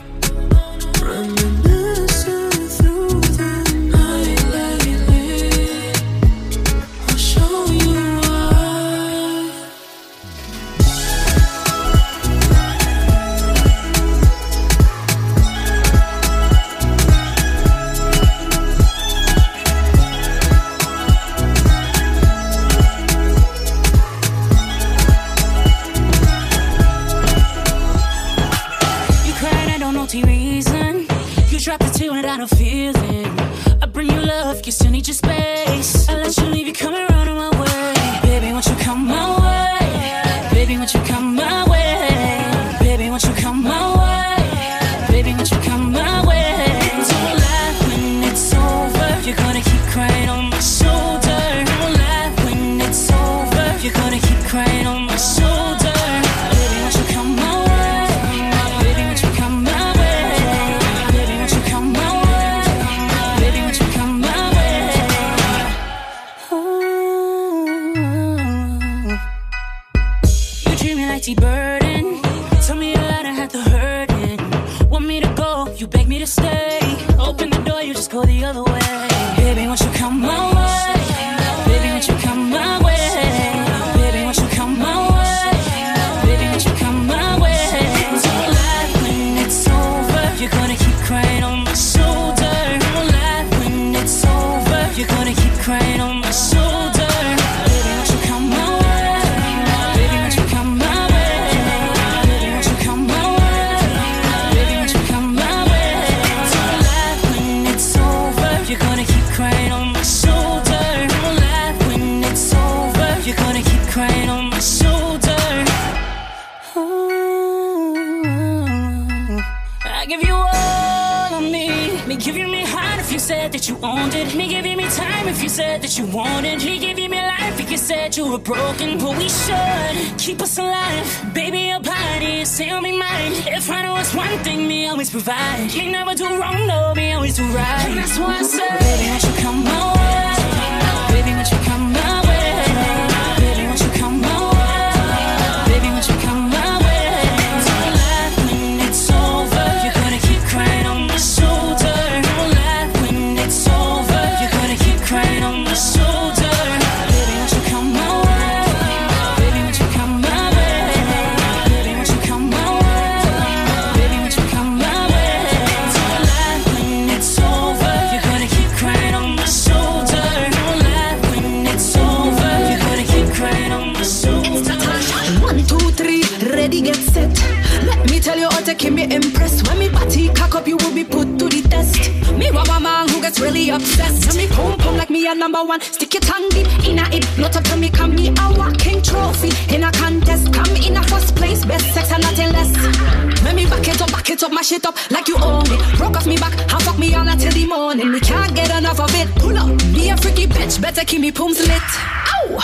it 194.41 194.45
up, 194.45 194.51
back 194.51 194.51
it 194.51 194.51
up, 194.51 194.51
mash 194.53 194.71
it 194.71 194.85
up 194.85 195.11
like 195.11 195.27
you 195.27 195.37
own 195.37 195.63
it. 195.65 195.97
Broke 195.97 196.17
off 196.17 196.25
me 196.25 196.37
back, 196.37 196.53
and 196.59 196.81
fuck 196.83 196.97
me 196.97 197.13
all 197.15 197.27
until 197.27 197.51
the 197.51 197.65
morning. 197.67 198.11
Me 198.11 198.19
can't 198.19 198.53
get 198.55 198.69
enough 198.75 198.99
of 198.99 199.13
it. 199.13 199.27
Pull 199.35 199.57
up, 199.57 199.77
be 199.93 200.09
a 200.09 200.17
freaky 200.17 200.47
bitch, 200.47 200.81
better 200.81 201.03
keep 201.05 201.21
me 201.21 201.31
pums 201.31 201.59
lit. 201.59 201.81
Ow! 201.81 202.57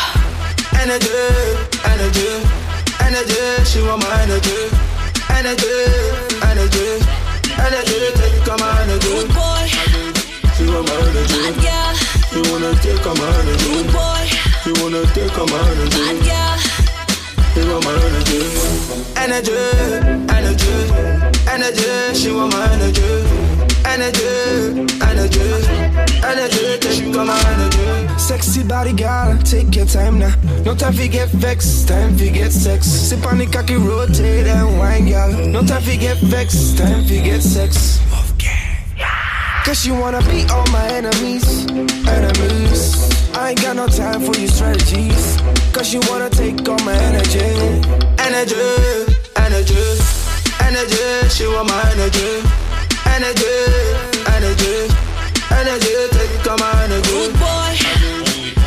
Energy, 0.82 1.10
energy, 1.86 2.30
energy, 3.02 3.40
she 3.66 3.82
want 3.82 4.02
my 4.04 4.22
energy. 4.22 4.70
Energy, 5.30 5.76
energy, 6.50 6.88
energy, 7.62 7.98
take 8.18 8.48
my 8.60 8.82
energy. 8.82 9.08
Good 9.08 9.30
boy, 9.38 9.68
She 10.58 10.66
want 10.66 10.88
my 10.88 10.96
energy. 10.98 11.38
bad 11.46 11.56
girl, 11.62 11.94
You 12.34 12.42
wanna 12.52 12.72
take 12.82 13.06
my 13.06 13.28
energy. 13.42 13.70
good 13.74 13.88
boy, 13.94 14.24
You 14.66 14.74
wanna 14.82 15.04
take 15.14 15.38
my 15.38 15.60
energy. 15.72 16.02
bad 16.02 16.18
girl. 16.26 16.58
You 17.56 17.72
want 17.72 17.86
my 17.86 17.94
energy. 18.08 18.42
Energy, 19.18 19.54
energy, 20.30 21.17
energy, 21.58 22.14
she 22.14 22.32
want 22.32 22.54
my 22.54 22.72
energy. 22.74 23.02
Energy, 23.86 24.86
energy, 25.02 25.48
energy, 26.24 26.78
take 26.80 27.14
come 27.14 27.28
my 27.28 27.40
energy. 27.54 28.20
Sexy 28.20 28.64
body 28.64 28.94
girl, 28.94 29.38
take 29.40 29.76
your 29.76 29.86
time 29.86 30.20
now. 30.20 30.34
No 30.66 30.76
time 30.76 30.94
for 30.94 31.08
get 31.08 31.30
vexed, 31.30 31.88
time 31.88 32.16
for 32.16 32.26
get 32.26 32.52
sex. 32.52 32.86
Sip 32.86 33.26
on 33.26 33.40
the 33.40 33.48
cocky, 33.48 33.76
rotate 33.76 34.46
and 34.46 34.78
wine, 34.78 35.10
girl. 35.10 35.32
No 35.48 35.62
time 35.64 35.82
for 35.82 35.98
get 35.98 36.18
vexed, 36.18 36.78
time 36.78 37.04
for 37.04 37.20
get 37.28 37.42
sex. 37.42 38.00
Cause 39.66 39.86
you 39.86 39.96
wanna 39.96 40.22
beat 40.30 40.50
all 40.52 40.66
my 40.72 40.88
enemies, 40.92 41.66
enemies. 42.08 43.36
I 43.36 43.50
ain't 43.50 43.62
got 43.62 43.76
no 43.76 43.88
time 43.88 44.22
for 44.22 44.38
your 44.40 44.50
strategies. 44.50 45.38
Cause 45.74 45.94
you 45.94 46.02
wanna 46.10 46.30
take 46.30 46.68
all 46.70 46.80
my 46.86 46.94
energy. 46.94 47.40
Energy, 48.20 49.16
energy, 49.36 50.17
energy. 50.66 51.30
She 51.30 51.46
want 51.48 51.70
my 51.70 51.82
energy. 51.92 52.42
Energy, 53.16 53.54
energy, 54.36 54.76
energy. 55.52 55.94
Take 56.14 56.48
all 56.50 56.58
my 56.58 56.70
energy. 56.84 57.10
Good 57.10 57.34
boy, 57.40 57.74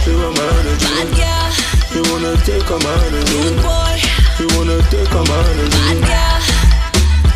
She 0.02 0.10
want 0.14 0.36
my 0.36 0.44
energy. 0.60 0.86
bad 0.86 1.08
girl, 1.18 1.48
You 1.94 2.02
wanna 2.10 2.32
take 2.44 2.70
all 2.70 2.78
my 2.80 2.92
energy. 3.06 3.32
good 3.32 3.56
boy, 3.62 3.94
You 4.40 4.46
wanna 4.56 4.78
take 4.90 5.12
all 5.14 5.24
my 5.24 5.38
energy. 5.52 5.78
bad 5.78 5.98
girl. 6.10 6.40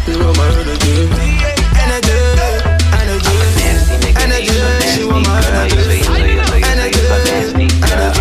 You 0.07 0.15
want 0.25 0.37
my 0.39 0.47
energy. 0.63 0.95
Energy, 1.85 2.19
energy, 3.01 3.37
energy. 4.23 4.57
She 4.95 5.03
want 5.05 5.27
my 5.27 5.37
energy. 5.47 6.03
Energy, 6.65 7.01
energy, 7.11 7.69
energy. 7.93 8.14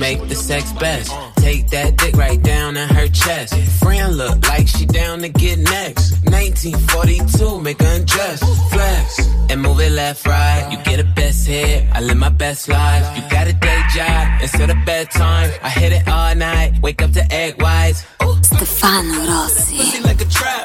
Make 0.00 0.26
the 0.28 0.34
sex 0.34 0.72
best. 0.72 1.12
Take 1.36 1.68
that 1.70 1.96
dick 1.96 2.16
right 2.16 2.42
down 2.42 2.76
in 2.76 2.88
her 2.88 3.08
chest. 3.08 3.54
Friend 3.80 4.16
look 4.16 4.36
like 4.48 4.66
she 4.66 4.86
down 4.86 5.20
to 5.20 5.28
get 5.28 5.58
next. 5.58 6.12
1942, 6.24 7.60
make 7.60 7.80
her 7.80 7.96
undress. 7.96 8.40
Flex 8.72 9.20
and 9.50 9.60
move 9.60 9.80
it 9.80 9.92
left, 9.92 10.26
right. 10.26 10.68
You 10.70 10.78
get 10.84 11.00
a 11.00 11.04
best 11.04 11.46
hit. 11.46 11.84
I 11.92 12.00
live 12.00 12.16
my 12.16 12.30
best 12.30 12.68
life. 12.68 13.04
You 13.16 13.22
got 13.30 13.46
a 13.48 13.52
day 13.52 13.80
job 13.94 14.42
instead 14.42 14.70
of 14.70 14.76
bedtime. 14.86 15.50
I 15.62 15.68
hit 15.68 15.92
it 15.92 16.08
all 16.08 16.34
night. 16.34 16.80
Wake 16.82 17.02
up 17.02 17.12
to 17.12 17.24
egg 17.32 17.60
whites. 17.62 18.04
Stefano 18.42 19.14
Rossi. 19.28 19.76
Pussy 19.76 20.00
like 20.02 20.20
a 20.20 20.24
trap. 20.24 20.64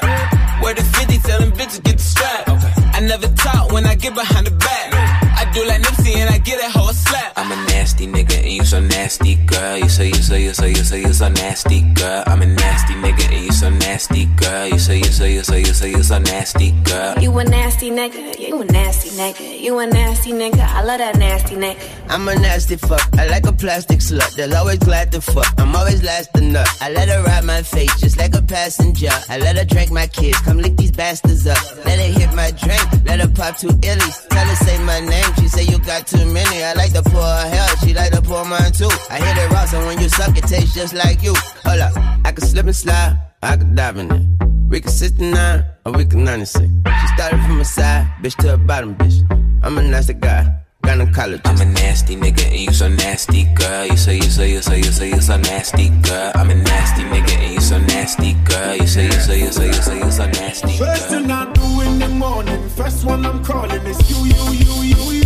Where 0.62 0.74
the 0.74 0.82
50 0.82 1.18
telling 1.18 1.50
bitches 1.52 1.82
get 1.82 1.98
the 1.98 2.02
strap. 2.02 2.48
Okay. 2.48 2.72
I 2.96 3.00
never 3.00 3.28
talk 3.28 3.72
when 3.72 3.84
I 3.86 3.94
get 3.94 4.14
behind 4.14 4.46
the 4.46 4.52
back. 4.52 4.94
I 5.40 5.50
do 5.52 5.64
like 5.66 5.82
Nipsey 5.82 6.16
and 6.16 6.30
I 6.30 6.38
get 6.38 6.58
a 6.66 6.70
whole 6.70 6.92
slap. 6.92 7.32
I'm 7.36 7.52
a 7.52 7.56
nasty 7.76 8.06
nigga 8.06 8.38
and 8.38 8.52
you 8.52 8.64
so 8.64 8.80
nasty, 8.80 9.34
girl. 9.52 9.76
You 9.76 9.88
so, 9.88 10.02
you 10.02 10.14
so, 10.14 10.34
you 10.34 10.52
so, 10.54 10.64
you 10.64 10.82
so, 10.90 10.96
you 10.96 11.12
so 11.12 11.28
nasty, 11.28 11.82
girl. 11.92 12.22
I'm 12.26 12.40
a 12.40 12.46
nasty 12.46 12.94
nigga 12.94 13.24
and 13.34 13.44
you 13.44 13.52
so 13.52 13.68
nasty, 13.68 14.24
girl. 14.40 14.66
You 14.66 14.78
so, 14.78 14.92
you 14.92 15.04
so, 15.04 15.24
you 15.24 15.42
so, 15.42 15.54
you 15.56 15.72
so, 15.80 15.84
you 15.84 16.02
so 16.02 16.18
nasty, 16.18 16.70
girl. 16.88 17.18
You 17.18 17.38
a 17.38 17.44
nasty 17.44 17.90
nigga, 17.90 18.38
you 18.38 18.62
a 18.62 18.64
nasty 18.64 19.10
nigga, 19.10 19.60
you 19.60 19.78
a 19.78 19.86
nasty 19.86 20.32
nigga, 20.32 20.64
I 20.78 20.82
love 20.84 20.98
that 20.98 21.18
nasty 21.18 21.54
nigga. 21.56 21.76
I'm 22.08 22.26
a 22.28 22.34
nasty 22.36 22.76
fuck. 22.76 23.06
I 23.18 23.26
like 23.26 23.46
a 23.46 23.52
plastic 23.52 23.98
slut. 23.98 24.36
That's 24.36 24.54
always 24.54 24.78
glad 24.78 25.12
to 25.12 25.20
fuck. 25.20 25.52
I'm 25.58 25.74
always 25.74 26.02
last 26.02 26.32
to 26.34 26.40
nut. 26.40 26.68
I 26.80 26.90
let 26.90 27.08
her 27.08 27.22
ride 27.24 27.44
my 27.44 27.62
face 27.62 27.94
just 28.00 28.16
like 28.16 28.34
a 28.34 28.42
passenger. 28.42 29.10
I 29.28 29.38
let 29.38 29.56
her 29.56 29.64
drink 29.64 29.90
my 29.90 30.06
kids. 30.06 30.38
Come 30.40 30.58
lick 30.58 30.76
these 30.76 30.92
bastards 30.92 31.46
up. 31.46 31.58
Let 31.84 31.98
her 31.98 32.12
hit 32.18 32.32
my 32.34 32.52
drink. 32.52 32.86
Let 33.04 33.20
her 33.20 33.28
pop 33.28 33.58
two 33.58 33.68
illies. 33.68 34.28
Tell 34.28 34.46
her 34.46 34.56
say 34.64 34.78
my 34.84 35.00
name. 35.00 35.30
She 35.40 35.48
say 35.48 35.64
you 35.64 35.78
got 35.80 36.06
too 36.06 36.24
many. 36.26 36.62
I 36.62 36.74
like 36.74 36.92
to 36.92 37.02
pour 37.02 37.22
her 37.22 37.48
hell. 37.48 37.65
She 37.80 37.94
like 37.94 38.12
to 38.12 38.22
pour 38.22 38.44
mine 38.44 38.72
too. 38.72 38.90
I 39.10 39.18
hit 39.18 39.36
it 39.36 39.50
raw, 39.52 39.64
so 39.66 39.84
when 39.86 40.00
you 40.00 40.08
suck, 40.08 40.36
it 40.36 40.44
tastes 40.44 40.74
just 40.74 40.94
like 40.94 41.22
you. 41.22 41.34
Hold 41.64 41.80
up. 41.80 41.92
I 42.24 42.32
can 42.32 42.44
slip 42.44 42.66
and 42.66 42.76
slide. 42.76 43.18
I 43.42 43.56
can 43.56 43.74
dive 43.74 43.96
in 43.98 44.10
it. 44.10 44.22
We 44.68 44.80
can 44.80 44.90
69 44.90 45.64
or 45.84 45.92
we 45.92 46.04
can 46.04 46.24
96. 46.24 46.64
She 46.64 47.06
started 47.14 47.40
from 47.42 47.60
a 47.60 47.64
side, 47.64 48.06
bitch 48.22 48.34
to 48.42 48.54
a 48.54 48.56
bottom, 48.56 48.94
bitch. 48.96 49.22
I'm 49.62 49.78
a 49.78 49.82
nasty 49.82 50.14
guy. 50.14 50.52
Gynecologist. 50.82 51.46
I'm 51.46 51.60
a 51.60 51.64
nasty 51.72 52.14
nigga 52.16 52.44
and 52.46 52.60
you 52.60 52.72
so 52.72 52.88
nasty, 52.88 53.44
girl. 53.54 53.86
You 53.86 53.96
so, 53.96 54.10
you 54.12 54.22
so, 54.22 54.42
you 54.42 54.60
so, 54.62 54.74
you 54.74 54.84
so, 54.84 55.04
you 55.04 55.20
so 55.20 55.36
nasty, 55.36 55.88
girl. 56.02 56.32
I'm 56.34 56.50
a 56.50 56.54
nasty 56.54 57.02
nigga 57.02 57.36
and 57.38 57.54
you 57.54 57.60
so 57.60 57.78
nasty, 57.78 58.34
girl. 58.44 58.76
You 58.76 58.86
so, 58.86 59.00
you 59.00 59.12
so, 59.12 59.32
you 59.32 59.50
so, 59.52 59.62
you 59.64 59.72
so, 59.72 59.92
you 59.94 60.10
so 60.10 60.26
nasty, 60.26 60.76
First 60.78 61.08
girl. 61.08 61.20
thing 61.20 61.30
I 61.30 61.52
do 61.52 61.80
in 61.82 61.98
the 61.98 62.08
morning, 62.08 62.68
first 62.70 63.04
one 63.04 63.26
I'm 63.26 63.44
calling 63.44 63.84
is 63.86 64.10
you, 64.10 64.26
you, 64.26 64.52
you, 64.52 64.82
you, 64.94 65.12
you. 65.20 65.25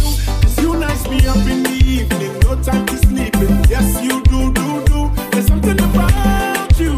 You 0.71 0.79
nice 0.79 1.09
me 1.09 1.27
up 1.27 1.37
in 1.49 1.65
the 1.65 1.83
evening, 1.85 2.39
no 2.45 2.55
time 2.63 2.87
to 2.87 2.97
sleeping. 2.99 3.65
Yes, 3.69 4.01
you 4.05 4.23
do, 4.23 4.53
do, 4.53 4.85
do. 4.85 5.11
There's 5.33 5.49
something 5.49 5.81
about 5.81 6.79
you 6.79 6.97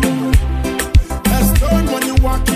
that's 1.24 1.58
done 1.58 1.86
when 1.86 2.06
you 2.06 2.14
walk 2.22 2.46
in. 2.50 2.51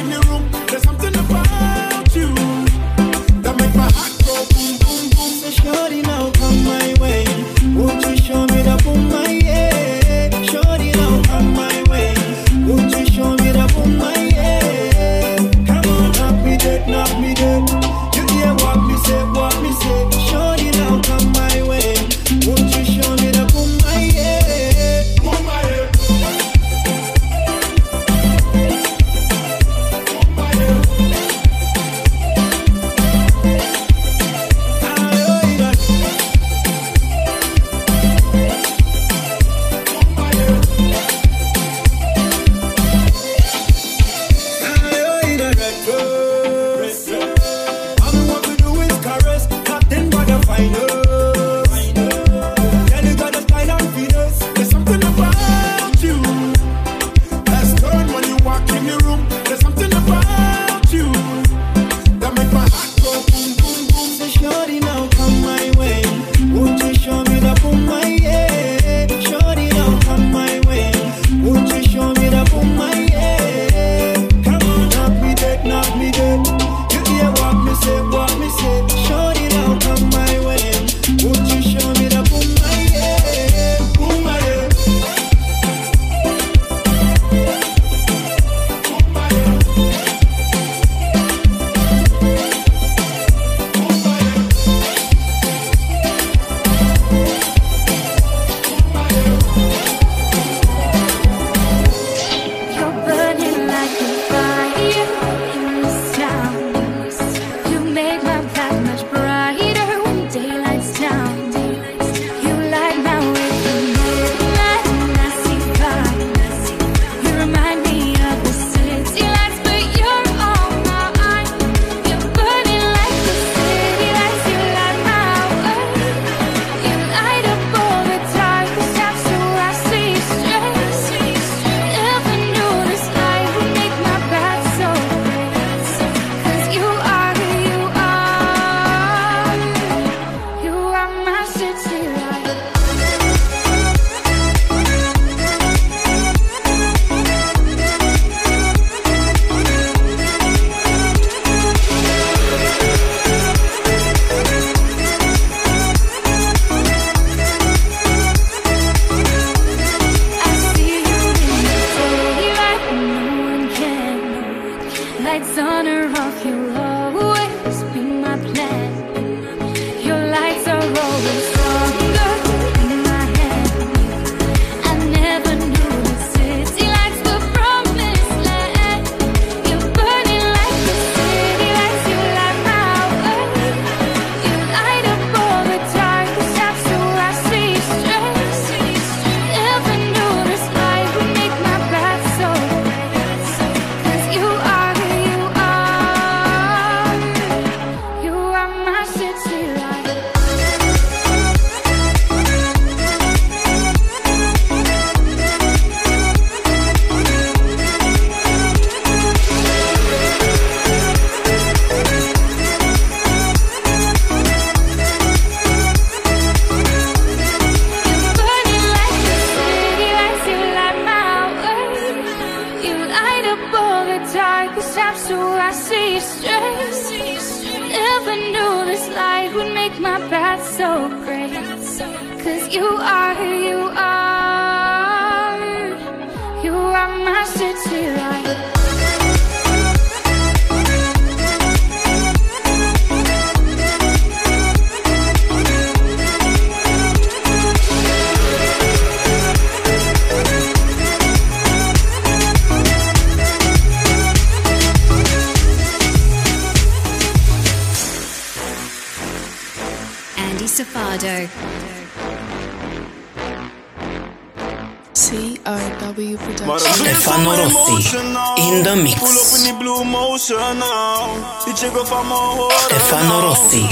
Stefano 271.76 273.40
Rossi 273.42 273.82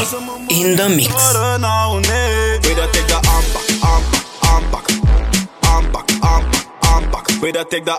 in 0.48 0.74
the 0.74 0.88
mix. 0.88 1.12
Take 7.44 7.52
the 7.52 7.64
take 7.68 7.84
the 7.84 7.98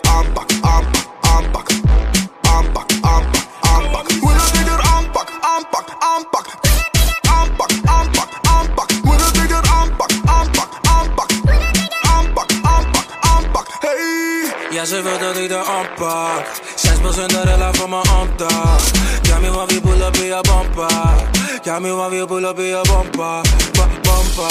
Tell 21.75 21.83
me 21.83 21.91
why 21.91 22.07
we 22.07 22.25
pull 22.25 22.45
up 22.45 22.57
in 22.57 22.67
your 22.67 22.85
bumper, 22.85 23.43
b- 23.43 23.99
bumper, 24.07 24.47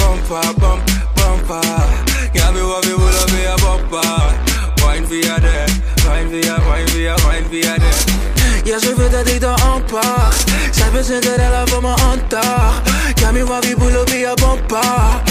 bumper, 0.00 0.40
bump, 0.58 0.80
bumper. 1.14 1.60
Tell 2.32 2.52
me 2.54 2.62
why 2.62 2.80
we 2.86 2.94
pull 2.96 3.18
up 3.20 3.30
in 3.36 3.42
your 3.44 3.58
bumper. 3.60 4.00
Wine 4.80 5.04
via 5.04 5.38
there, 5.40 5.66
wine 6.08 6.30
via, 6.30 6.56
wine 6.64 6.88
via, 6.88 7.16
wine 7.26 7.44
via 7.50 7.76
there. 7.76 8.28
Ja, 8.64 8.78
ze 8.78 8.94
vindt 8.96 9.12
dat 9.12 9.28
ik 9.28 9.40
de 9.40 9.46
amper 9.46 10.32
Zij 10.70 10.88
vindt 10.90 11.06
Cinderella 11.06 11.66
voor 11.66 11.82
mijn 11.82 11.94
me 11.94 12.70
Ja, 13.14 13.32
mi 13.32 13.44
pull 13.74 13.94
up 13.94 14.08
in 14.08 14.18
your 14.18 14.34
bumper 14.34 15.22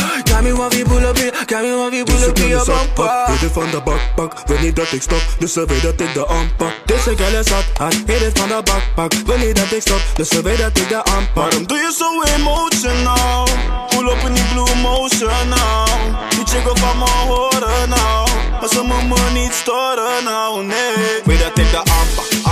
me 0.48 0.54
one 0.54 0.72
fi 0.72 0.84
pull 0.84 1.04
up 1.04 1.20
in, 1.20 1.32
can 1.46 1.64
me 1.64 1.76
one 1.76 1.92
fi 1.92 2.04
pull 2.04 2.24
up 2.24 2.40
in 2.40 2.50
your 2.50 2.66
bumper. 2.66 3.08
Hit 3.32 3.44
it 3.44 3.52
from 3.52 3.70
the 3.72 3.82
backpack, 3.84 4.50
when 4.50 4.64
it 4.64 4.76
that 4.76 4.88
take 4.88 5.04
stop, 5.04 5.22
the 5.40 5.48
survey 5.48 5.80
that 5.84 5.98
take 5.98 6.14
the 6.14 6.24
umpa. 6.24 6.72
This 6.88 7.08
a 7.08 7.16
girl 7.16 7.36
is 7.36 7.50
hot, 7.50 7.68
hot. 7.78 7.94
Hit 8.08 8.24
it 8.24 8.38
from 8.38 8.50
the 8.50 8.62
back. 8.64 9.12
when 9.28 9.44
it 9.44 9.56
that 9.58 9.68
take 9.70 9.84
stop, 9.84 10.02
the 10.16 10.24
survey 10.24 10.56
that 10.58 10.74
take 10.76 10.90
the 10.90 11.04
umpa. 11.12 11.52
Madam, 11.52 11.66
do 11.66 11.76
you 11.76 11.92
so 11.92 12.08
emotional? 12.40 13.44
Pull 13.92 14.08
up 14.08 14.24
in 14.24 14.34
the 14.34 14.46
blue 14.56 14.72
motion 14.80 15.28
now. 15.52 15.86
You 16.38 16.44
check 16.48 16.64
off 16.64 16.80
on 16.80 16.96
my 16.96 17.12
order 17.28 17.80
now. 17.92 18.26
I 18.64 18.68
saw 18.72 18.84
my 18.84 19.04
money 19.04 19.48
starter 19.52 20.24
now, 20.24 20.62
nee. 20.64 21.22
Wait, 21.28 21.44
I 21.44 21.52
take 21.56 21.72
the 21.76 21.84
umpa. 21.84 22.47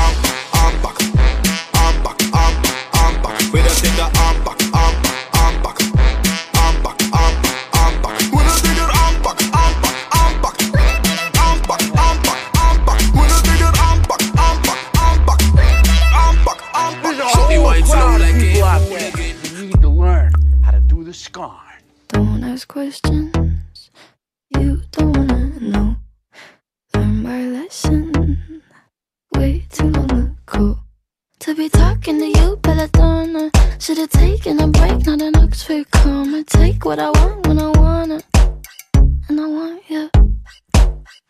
Should've 34.06 34.22
taken 34.22 34.60
a 34.60 34.68
break, 34.68 35.06
not 35.08 35.22
an 35.22 35.36
Oxford 35.38 35.90
comma. 35.90 36.44
Take 36.44 36.86
what 36.86 37.00
I 37.00 37.10
want 37.10 37.48
when 37.48 37.58
I 37.58 37.70
wanna, 37.70 38.22
and 39.30 39.40
I 39.40 39.48
want 39.48 39.82
you. 39.90 40.10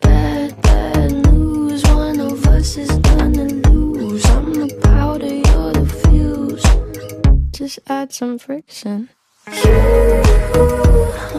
Bad, 0.01 0.61
bad 0.61 1.11
news. 1.31 1.83
One 1.85 2.19
of 2.19 2.45
us 2.47 2.75
is 2.75 2.89
gonna 2.99 3.45
lose. 3.69 4.25
I'm 4.25 4.53
the 4.53 4.67
powder, 4.83 5.35
you're 5.35 5.71
the 5.71 5.85
fuse. 6.01 6.63
Just 7.51 7.79
add 7.87 8.11
some 8.11 8.37
friction. 8.39 9.07
You 9.63 9.71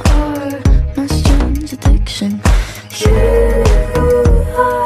are 0.07 0.61
my 0.97 1.07
strange 1.07 1.73
addiction. 1.75 2.41
You 3.01 3.65
are 4.57 4.85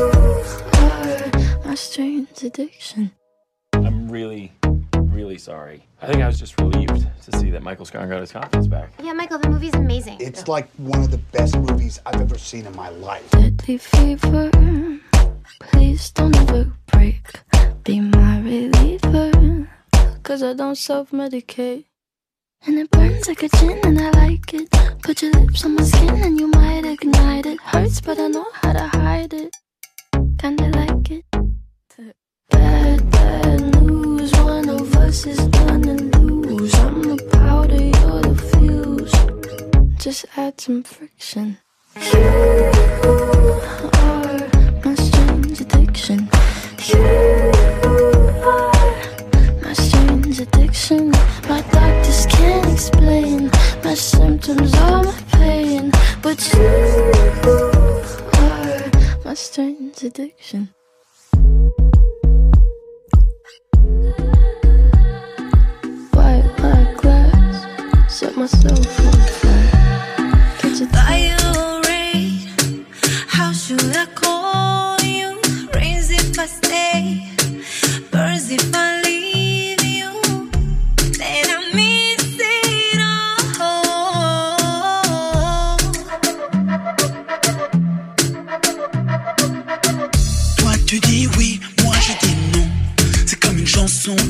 are 0.75 1.65
my 1.65 1.75
strange 1.75 2.43
addiction. 2.43 3.13
I'm 3.73 4.09
really, 4.09 4.53
really 4.95 5.39
sorry. 5.39 5.87
I 6.03 6.07
think 6.09 6.23
I 6.23 6.27
was 6.27 6.41
just 6.41 6.61
relieved 6.61 7.07
to 7.23 7.39
see 7.39 7.51
that 7.51 7.63
Michael 7.63 7.85
Scarn 7.85 8.09
got 8.09 8.21
his 8.21 8.33
confidence 8.33 8.67
back. 8.67 8.91
Yeah, 9.01 9.13
Michael, 9.13 9.39
the 9.39 9.49
movie's 9.49 9.75
amazing. 9.75 10.17
It's 10.21 10.49
like 10.49 10.69
one 10.77 11.01
of 11.01 11.11
the 11.13 11.19
best 11.19 11.57
movies 11.57 12.01
I've 12.05 12.21
ever 12.21 12.37
seen 12.37 12.67
in 12.67 12.75
my 12.75 12.89
life. 12.89 13.31
Deadly 13.31 13.79
fever. 13.79 14.51
Please 15.61 16.11
don't 16.11 16.37
ever 16.37 16.73
break. 16.87 17.27
Be 17.85 18.01
my 18.01 18.41
reliever. 18.41 19.69
Cause 20.25 20.43
I 20.43 20.53
don't 20.55 20.77
self 20.77 21.13
medicate. 21.13 21.85
And 22.67 22.79
it 22.79 22.91
burns 22.91 23.29
like 23.29 23.43
a 23.43 23.49
gin 23.49 23.79
and 23.85 24.01
I 24.01 24.11
like 24.11 24.55
it. 24.55 24.71
Put 25.03 25.21
your 25.21 25.33
lips 25.33 25.65
on 25.67 25.75
my 25.75 25.83
skin 25.83 26.23
and 26.23 26.41
you 26.41 26.47
might 26.49 26.85
ignite 26.87 27.45
it. 27.45 27.61
Hurts, 27.61 28.01
but 28.01 28.19
I 28.19 28.29
know 28.29 28.47
how 28.55 28.73
to 28.73 28.87
hide 28.87 29.35
it. 29.35 29.55
Kinda 30.39 30.69
like 30.71 31.11
it. 31.11 31.25
Bad, 32.49 33.11
bad 33.11 33.83
news. 33.83 34.33
One 34.33 34.69
of 34.71 34.97
us 34.97 35.27
is 35.27 35.41
gonna 35.49 35.95
lose. 36.19 36.75
I'm 36.77 37.03
the 37.03 37.19
powder, 37.33 37.77
you're 37.77 38.23
the 38.23 38.35
fuse. 38.51 39.13
Just 39.99 40.25
add 40.37 40.59
some 40.59 40.83
friction. 40.85 41.59
You 42.15 42.25
are 44.01 44.39
my 44.85 44.95
strange 44.95 45.61
addiction. 45.61 46.31
You 46.89 48.14
addiction. 50.75 51.11
My 51.49 51.63
doctors 51.71 52.27
can't 52.27 52.73
explain 52.73 53.51
my 53.85 53.95
symptoms 53.95 54.75
or 54.75 55.05
my 55.05 55.23
pain, 55.33 55.93
but 56.21 56.53
you 56.53 57.13
are 58.39 58.91
my 59.25 59.35
strange 59.35 60.03
addiction. 60.03 60.75
White 66.13 66.51
like 66.59 66.97
glass, 66.97 68.13
set 68.13 68.37
myself 68.37 69.01
on 69.01 69.13
fire. 69.39 70.59
Catch 70.59 70.81
a 70.81 70.87
Violate. 70.87 72.49
How 73.29 73.53
should 73.53 73.97
I 73.97 74.07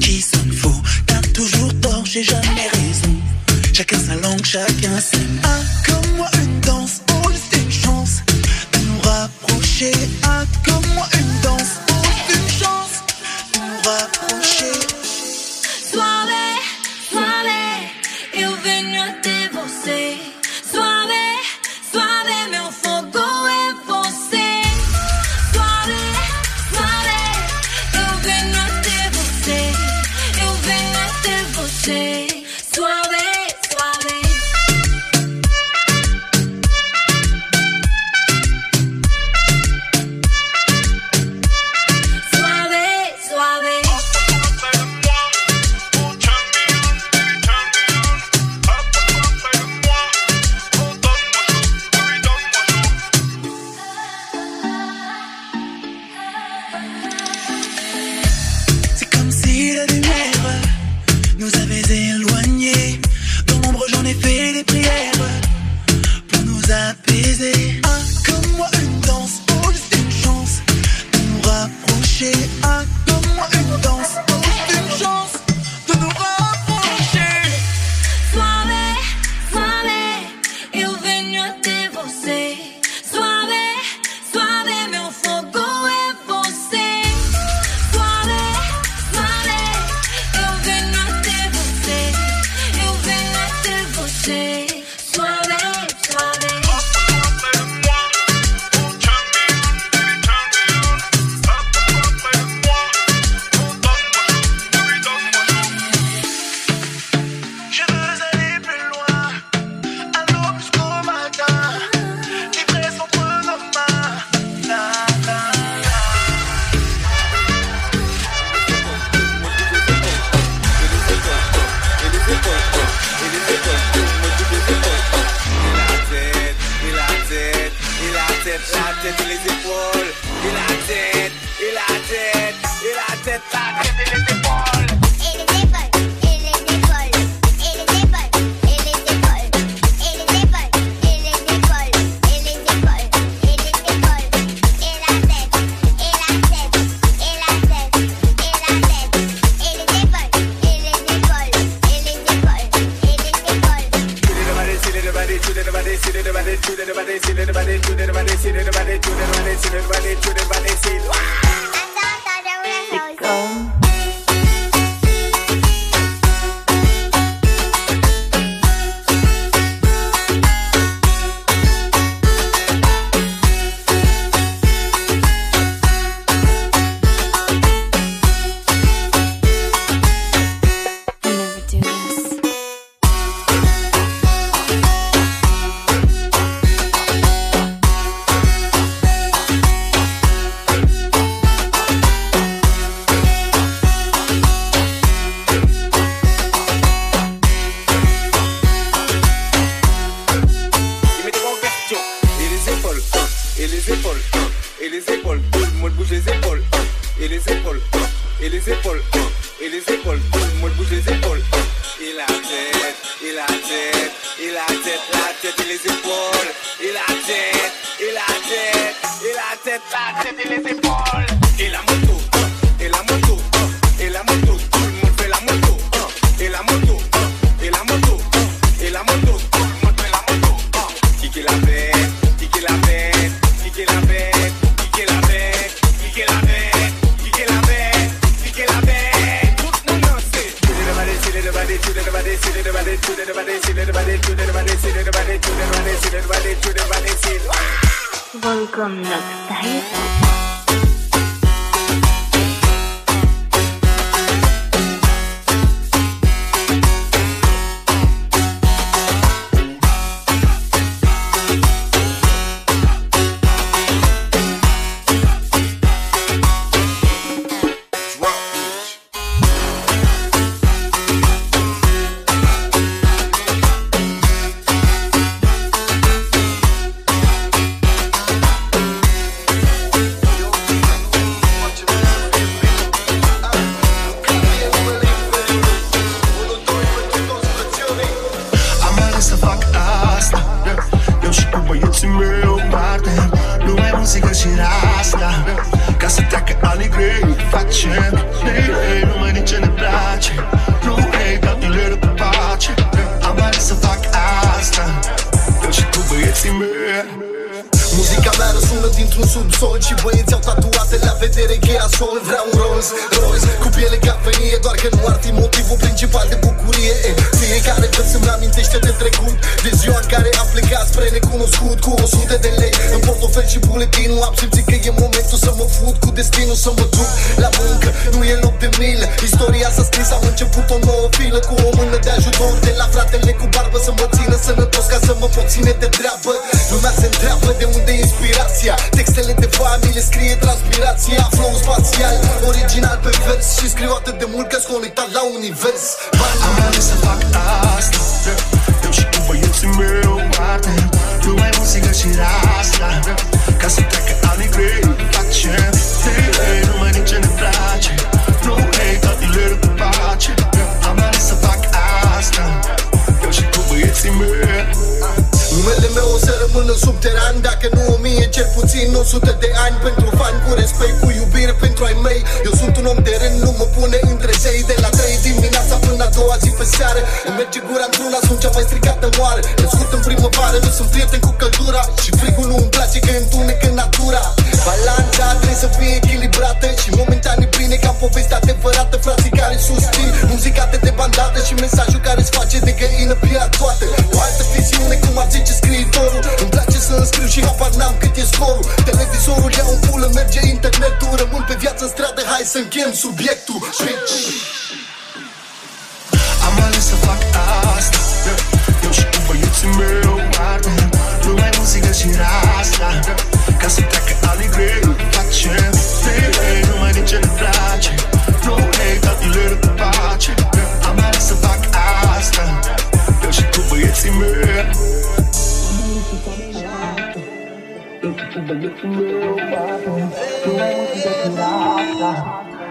qui 0.01 0.20
sonne 0.20 0.52
faux. 0.52 0.82
T'as 1.06 1.20
toujours 1.32 1.72
tort, 1.80 2.05
j'ai 2.05 2.22
jamais 2.22 2.68
raison. 2.72 3.10
Chacun 3.72 3.98
sa 3.98 4.14
langue, 4.16 4.44
chacun 4.44 5.01
mots. 5.01 5.40
Ah, 5.42 5.60
comme 5.86 6.16
moi 6.16 6.30
une 6.34 6.60
danse, 6.60 7.01
oh 7.10 7.30
c'est 7.51 7.59
une 7.59 7.72
chance 7.72 8.22
de 8.72 8.78
nous 8.78 9.01
rapprocher. 9.01 9.92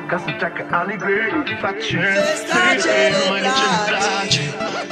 Ca 0.07 0.18
să 0.18 0.31
treacă 0.38 0.68
anii 0.72 0.98
grei 0.98 1.44
Face 1.61 1.98
Nu 3.11 3.30
mai 3.30 3.41
nici 3.41 3.64
îmi 3.68 3.81
place. 3.88 4.44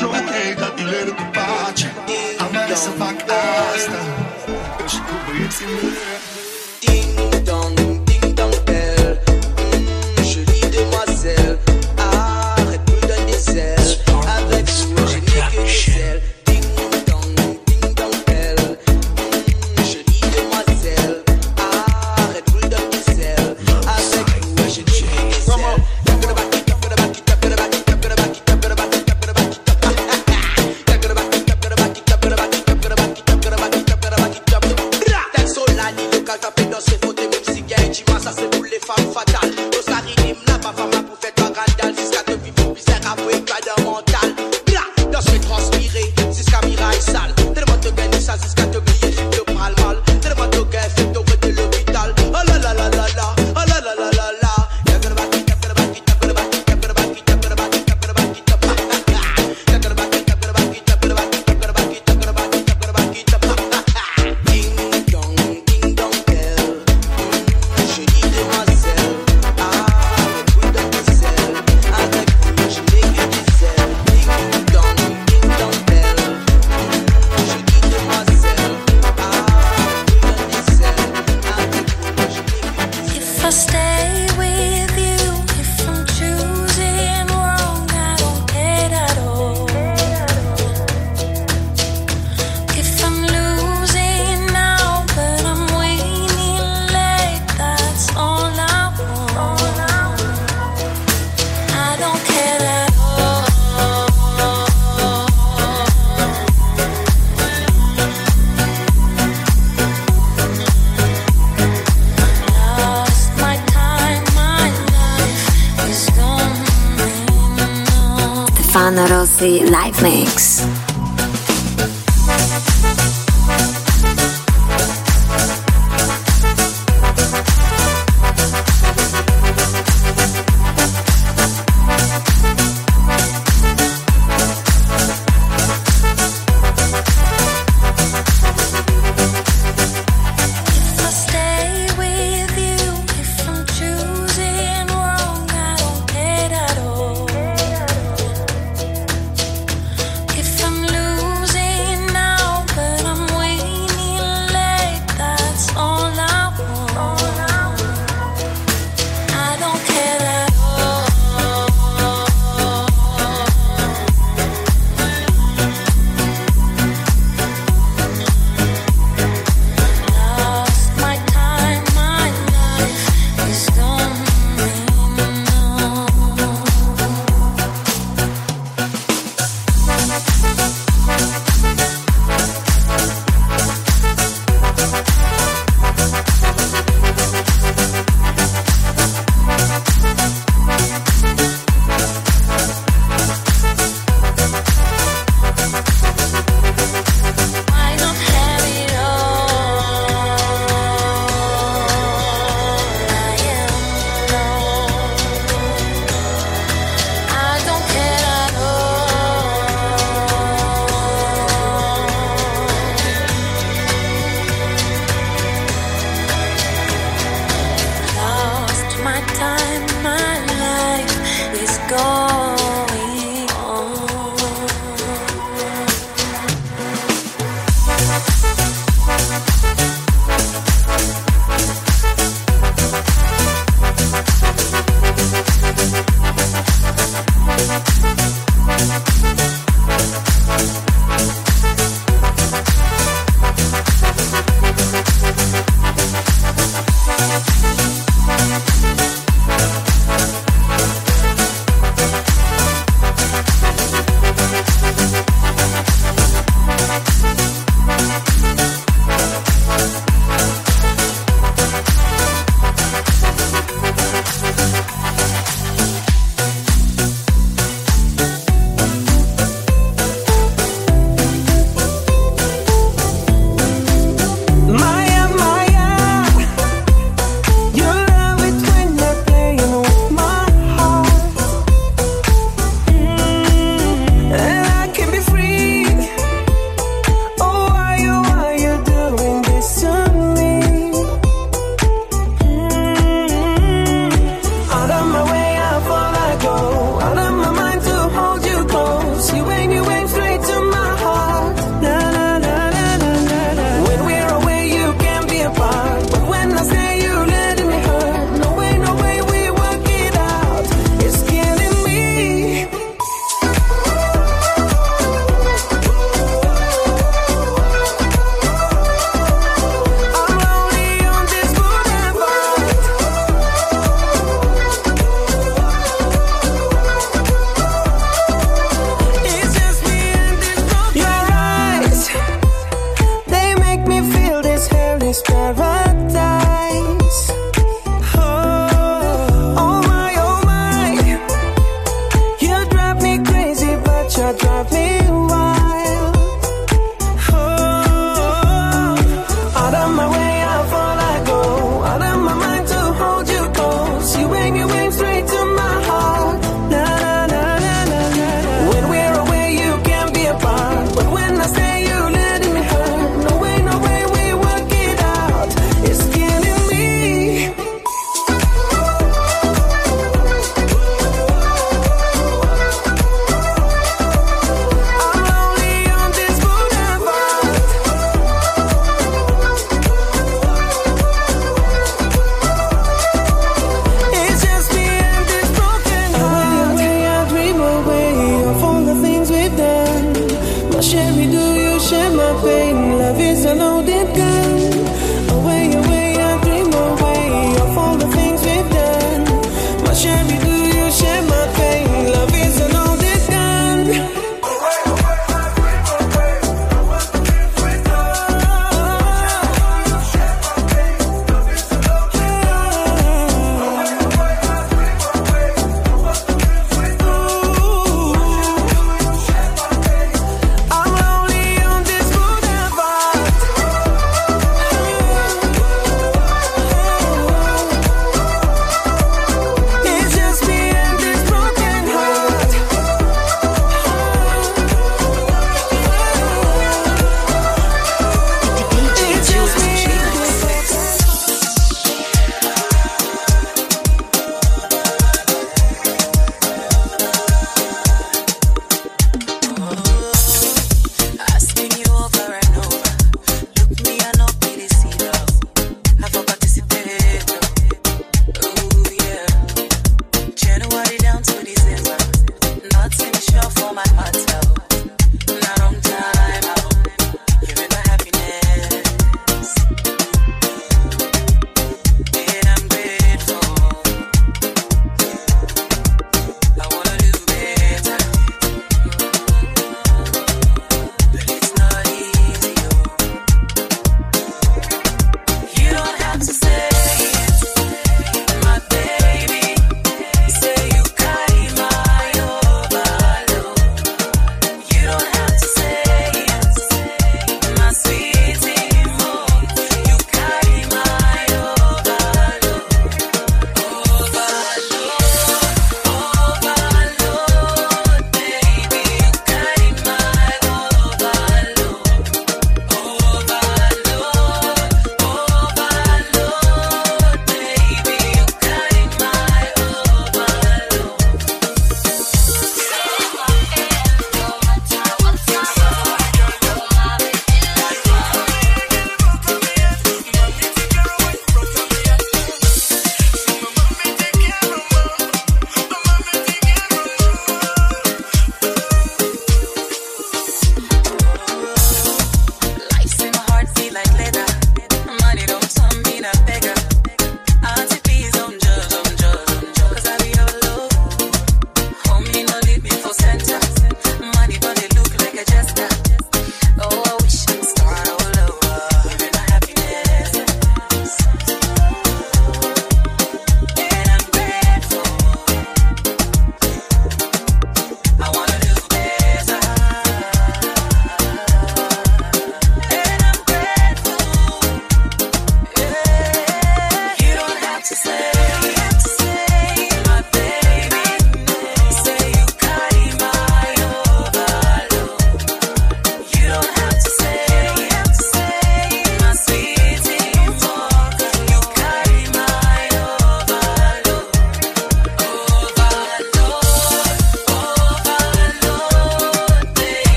Nu 0.00 0.08
cred 0.08 0.54
că 0.58 0.64
tu 0.76 0.84
le 0.84 1.10
cu 1.10 1.30
pace. 1.32 1.92
Am 2.38 2.56
ales 2.62 2.80
să 2.80 2.90
fac 2.90 3.16
asta. 3.74 4.00
Și 4.86 4.98
cu 4.98 5.14
băieții 5.26 5.66
mei. 5.66 6.39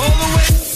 All 0.00 0.10
the 0.10 0.36
way. 0.36 0.67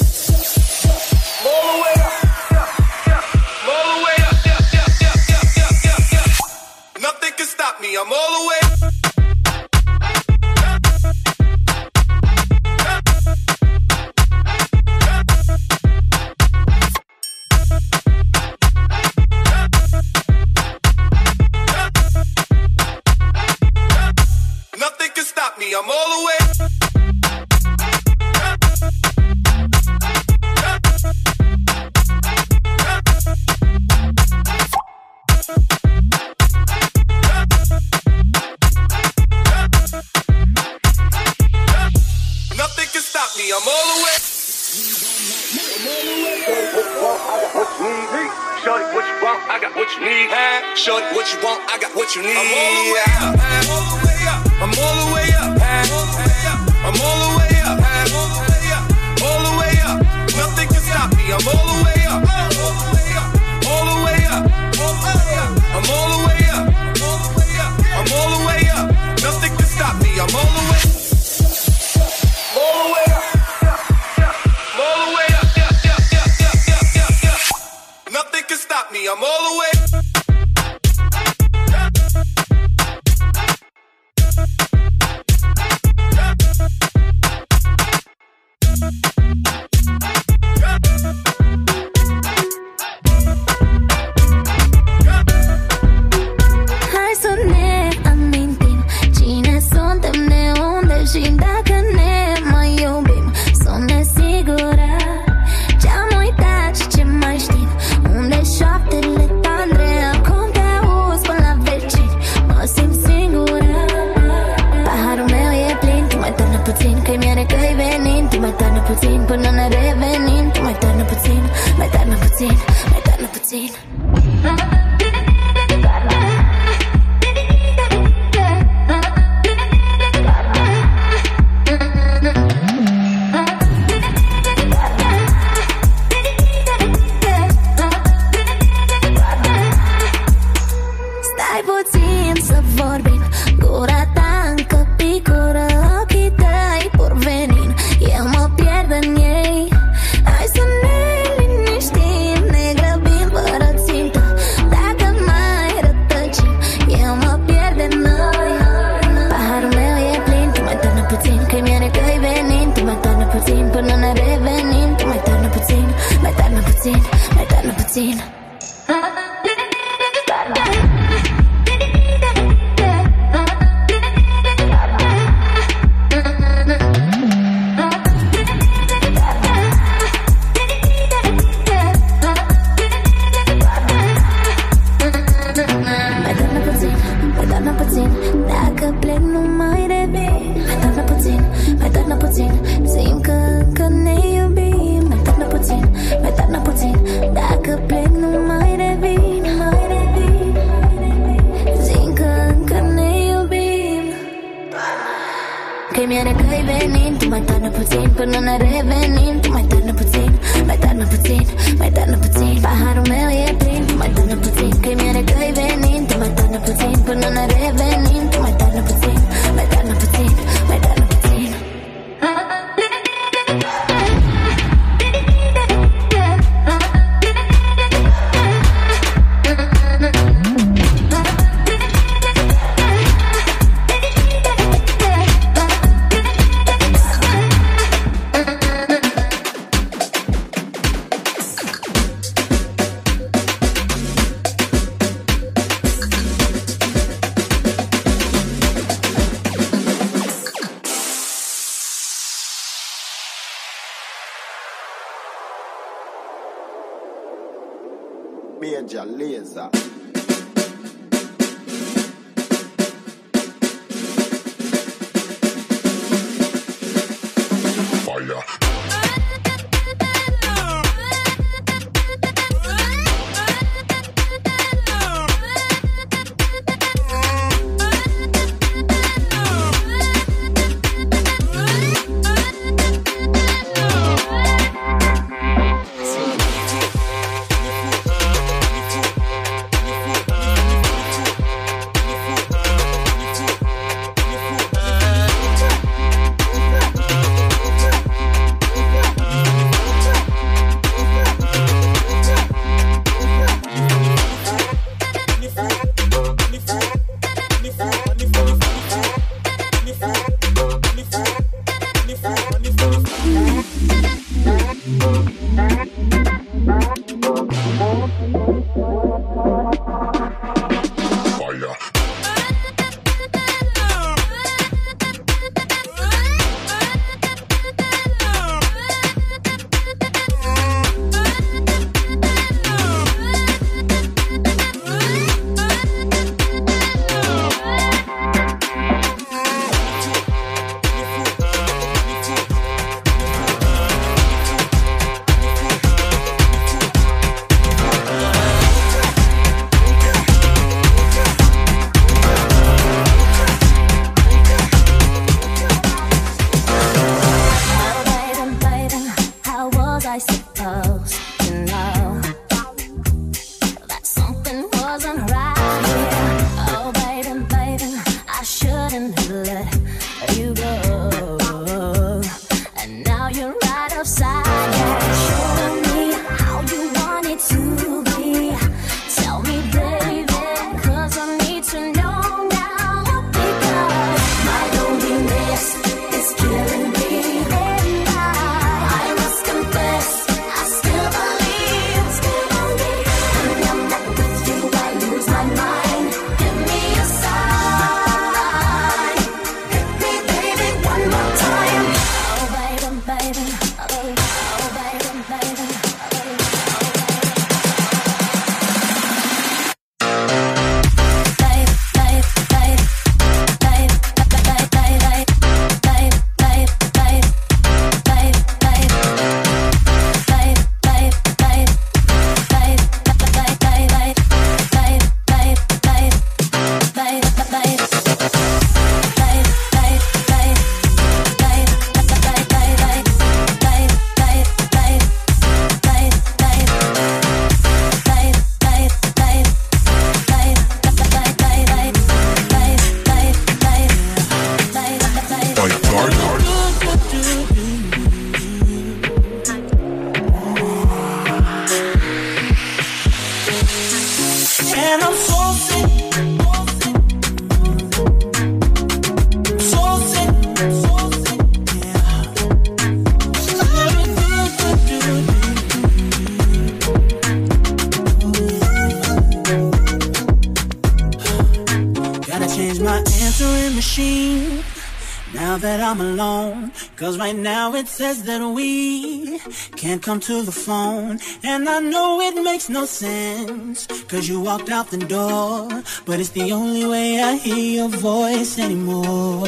says 478.14 478.24
that 478.24 478.47
we 478.47 479.39
can't 479.76 480.02
come 480.02 480.20
to 480.20 480.43
the 480.43 480.52
phone. 480.52 481.18
And 481.43 481.68
I 481.68 481.80
know 481.80 482.20
it 482.20 482.43
makes 482.43 482.68
no 482.68 482.84
sense, 482.84 483.86
cause 484.09 484.28
you 484.28 484.40
walked 484.40 484.70
out 484.70 484.90
the 484.90 484.98
door. 484.98 485.68
But 486.05 486.20
it's 486.20 486.30
the 486.30 486.52
only 486.52 486.84
way 486.84 487.22
I 487.22 487.36
hear 487.36 487.64
your 487.80 487.89
voice 487.89 488.59
anymore. 488.59 489.47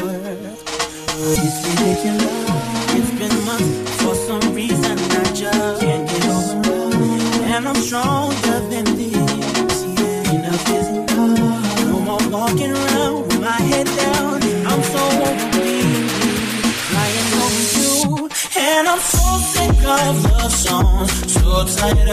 It's 1.40 1.58
ridiculous. 1.68 2.33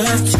last 0.03 0.30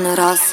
рано 0.00 0.16
раз. 0.16 0.49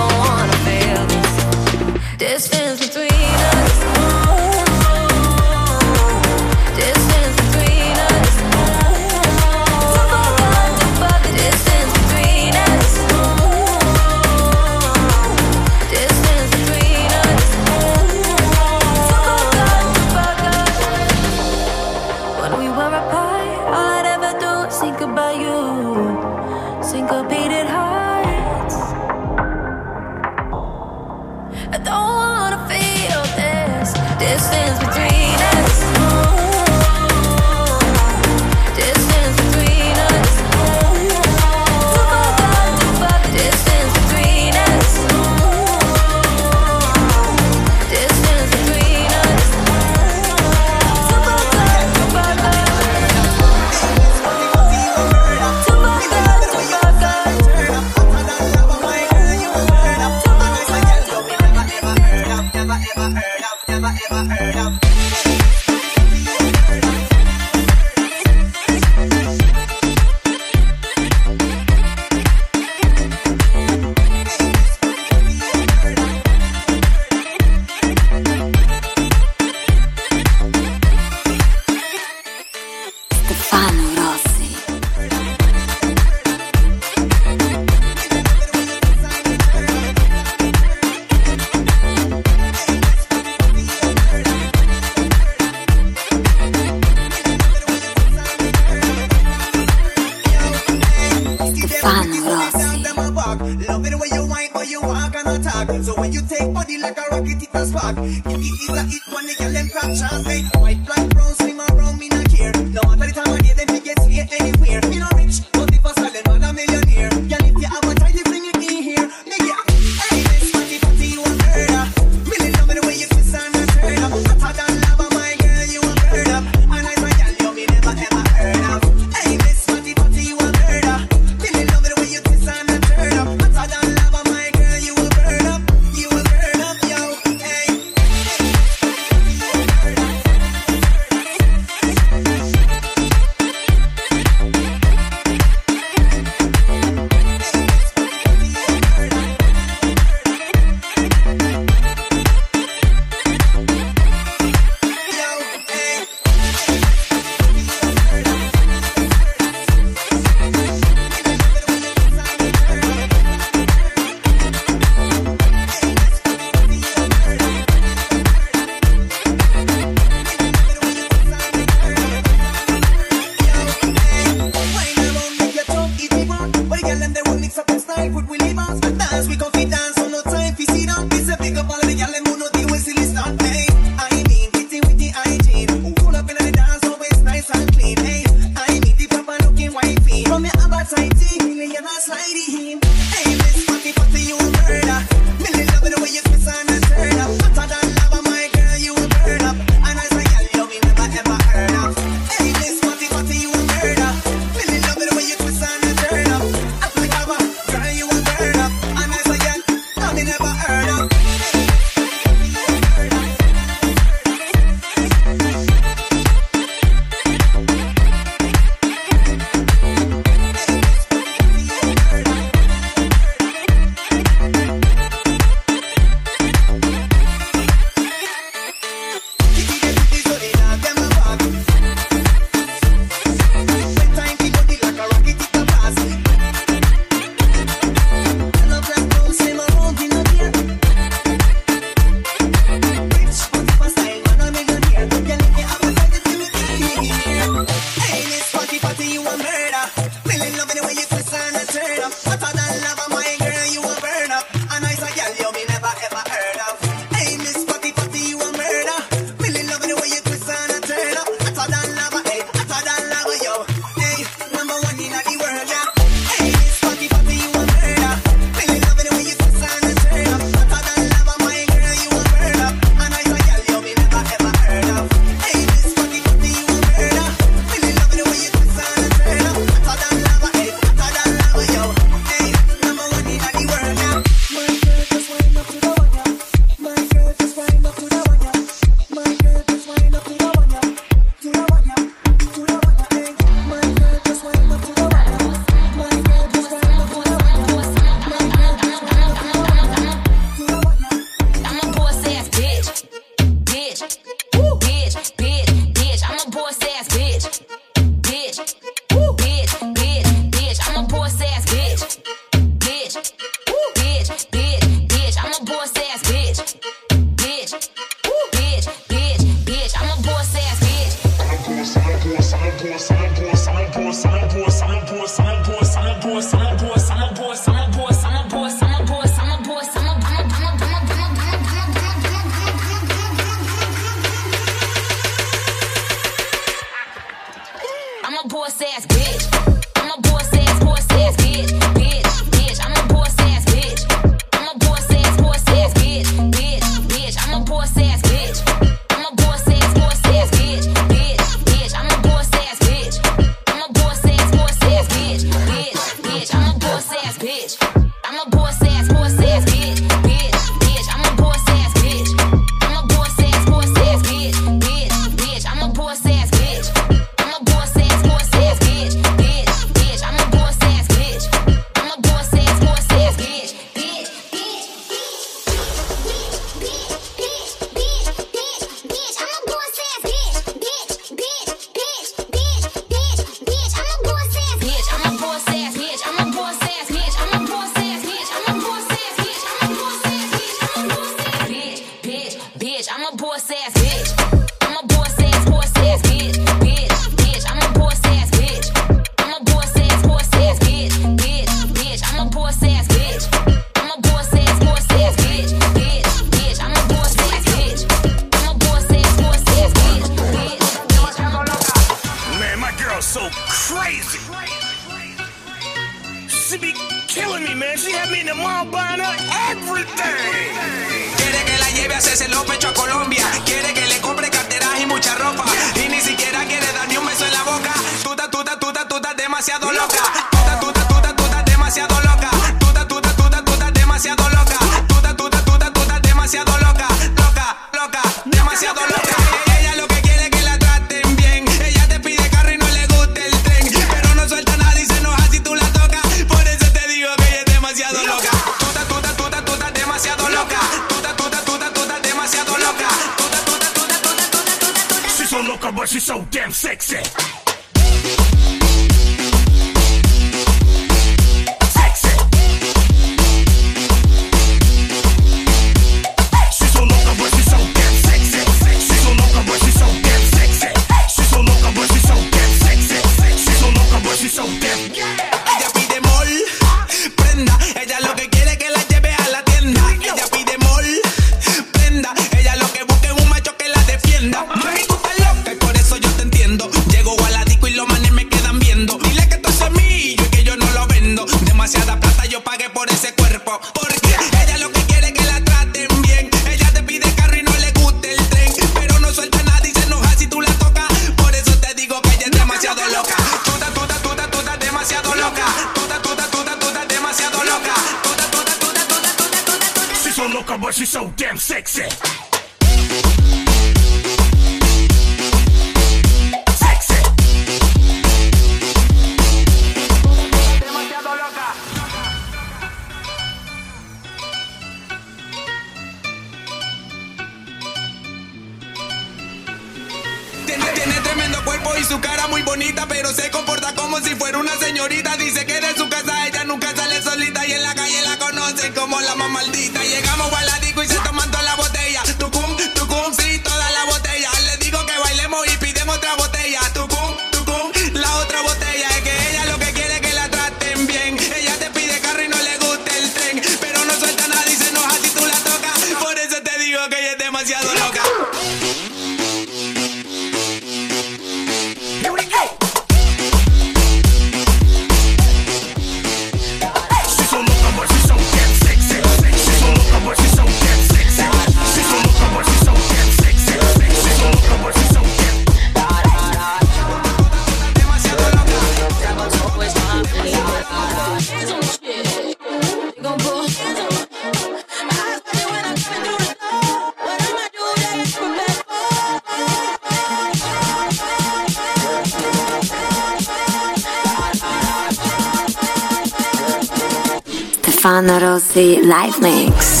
Stefano 598.21 598.37
Rossi 598.37 598.99
live 599.03 599.39
mix. 599.39 600.00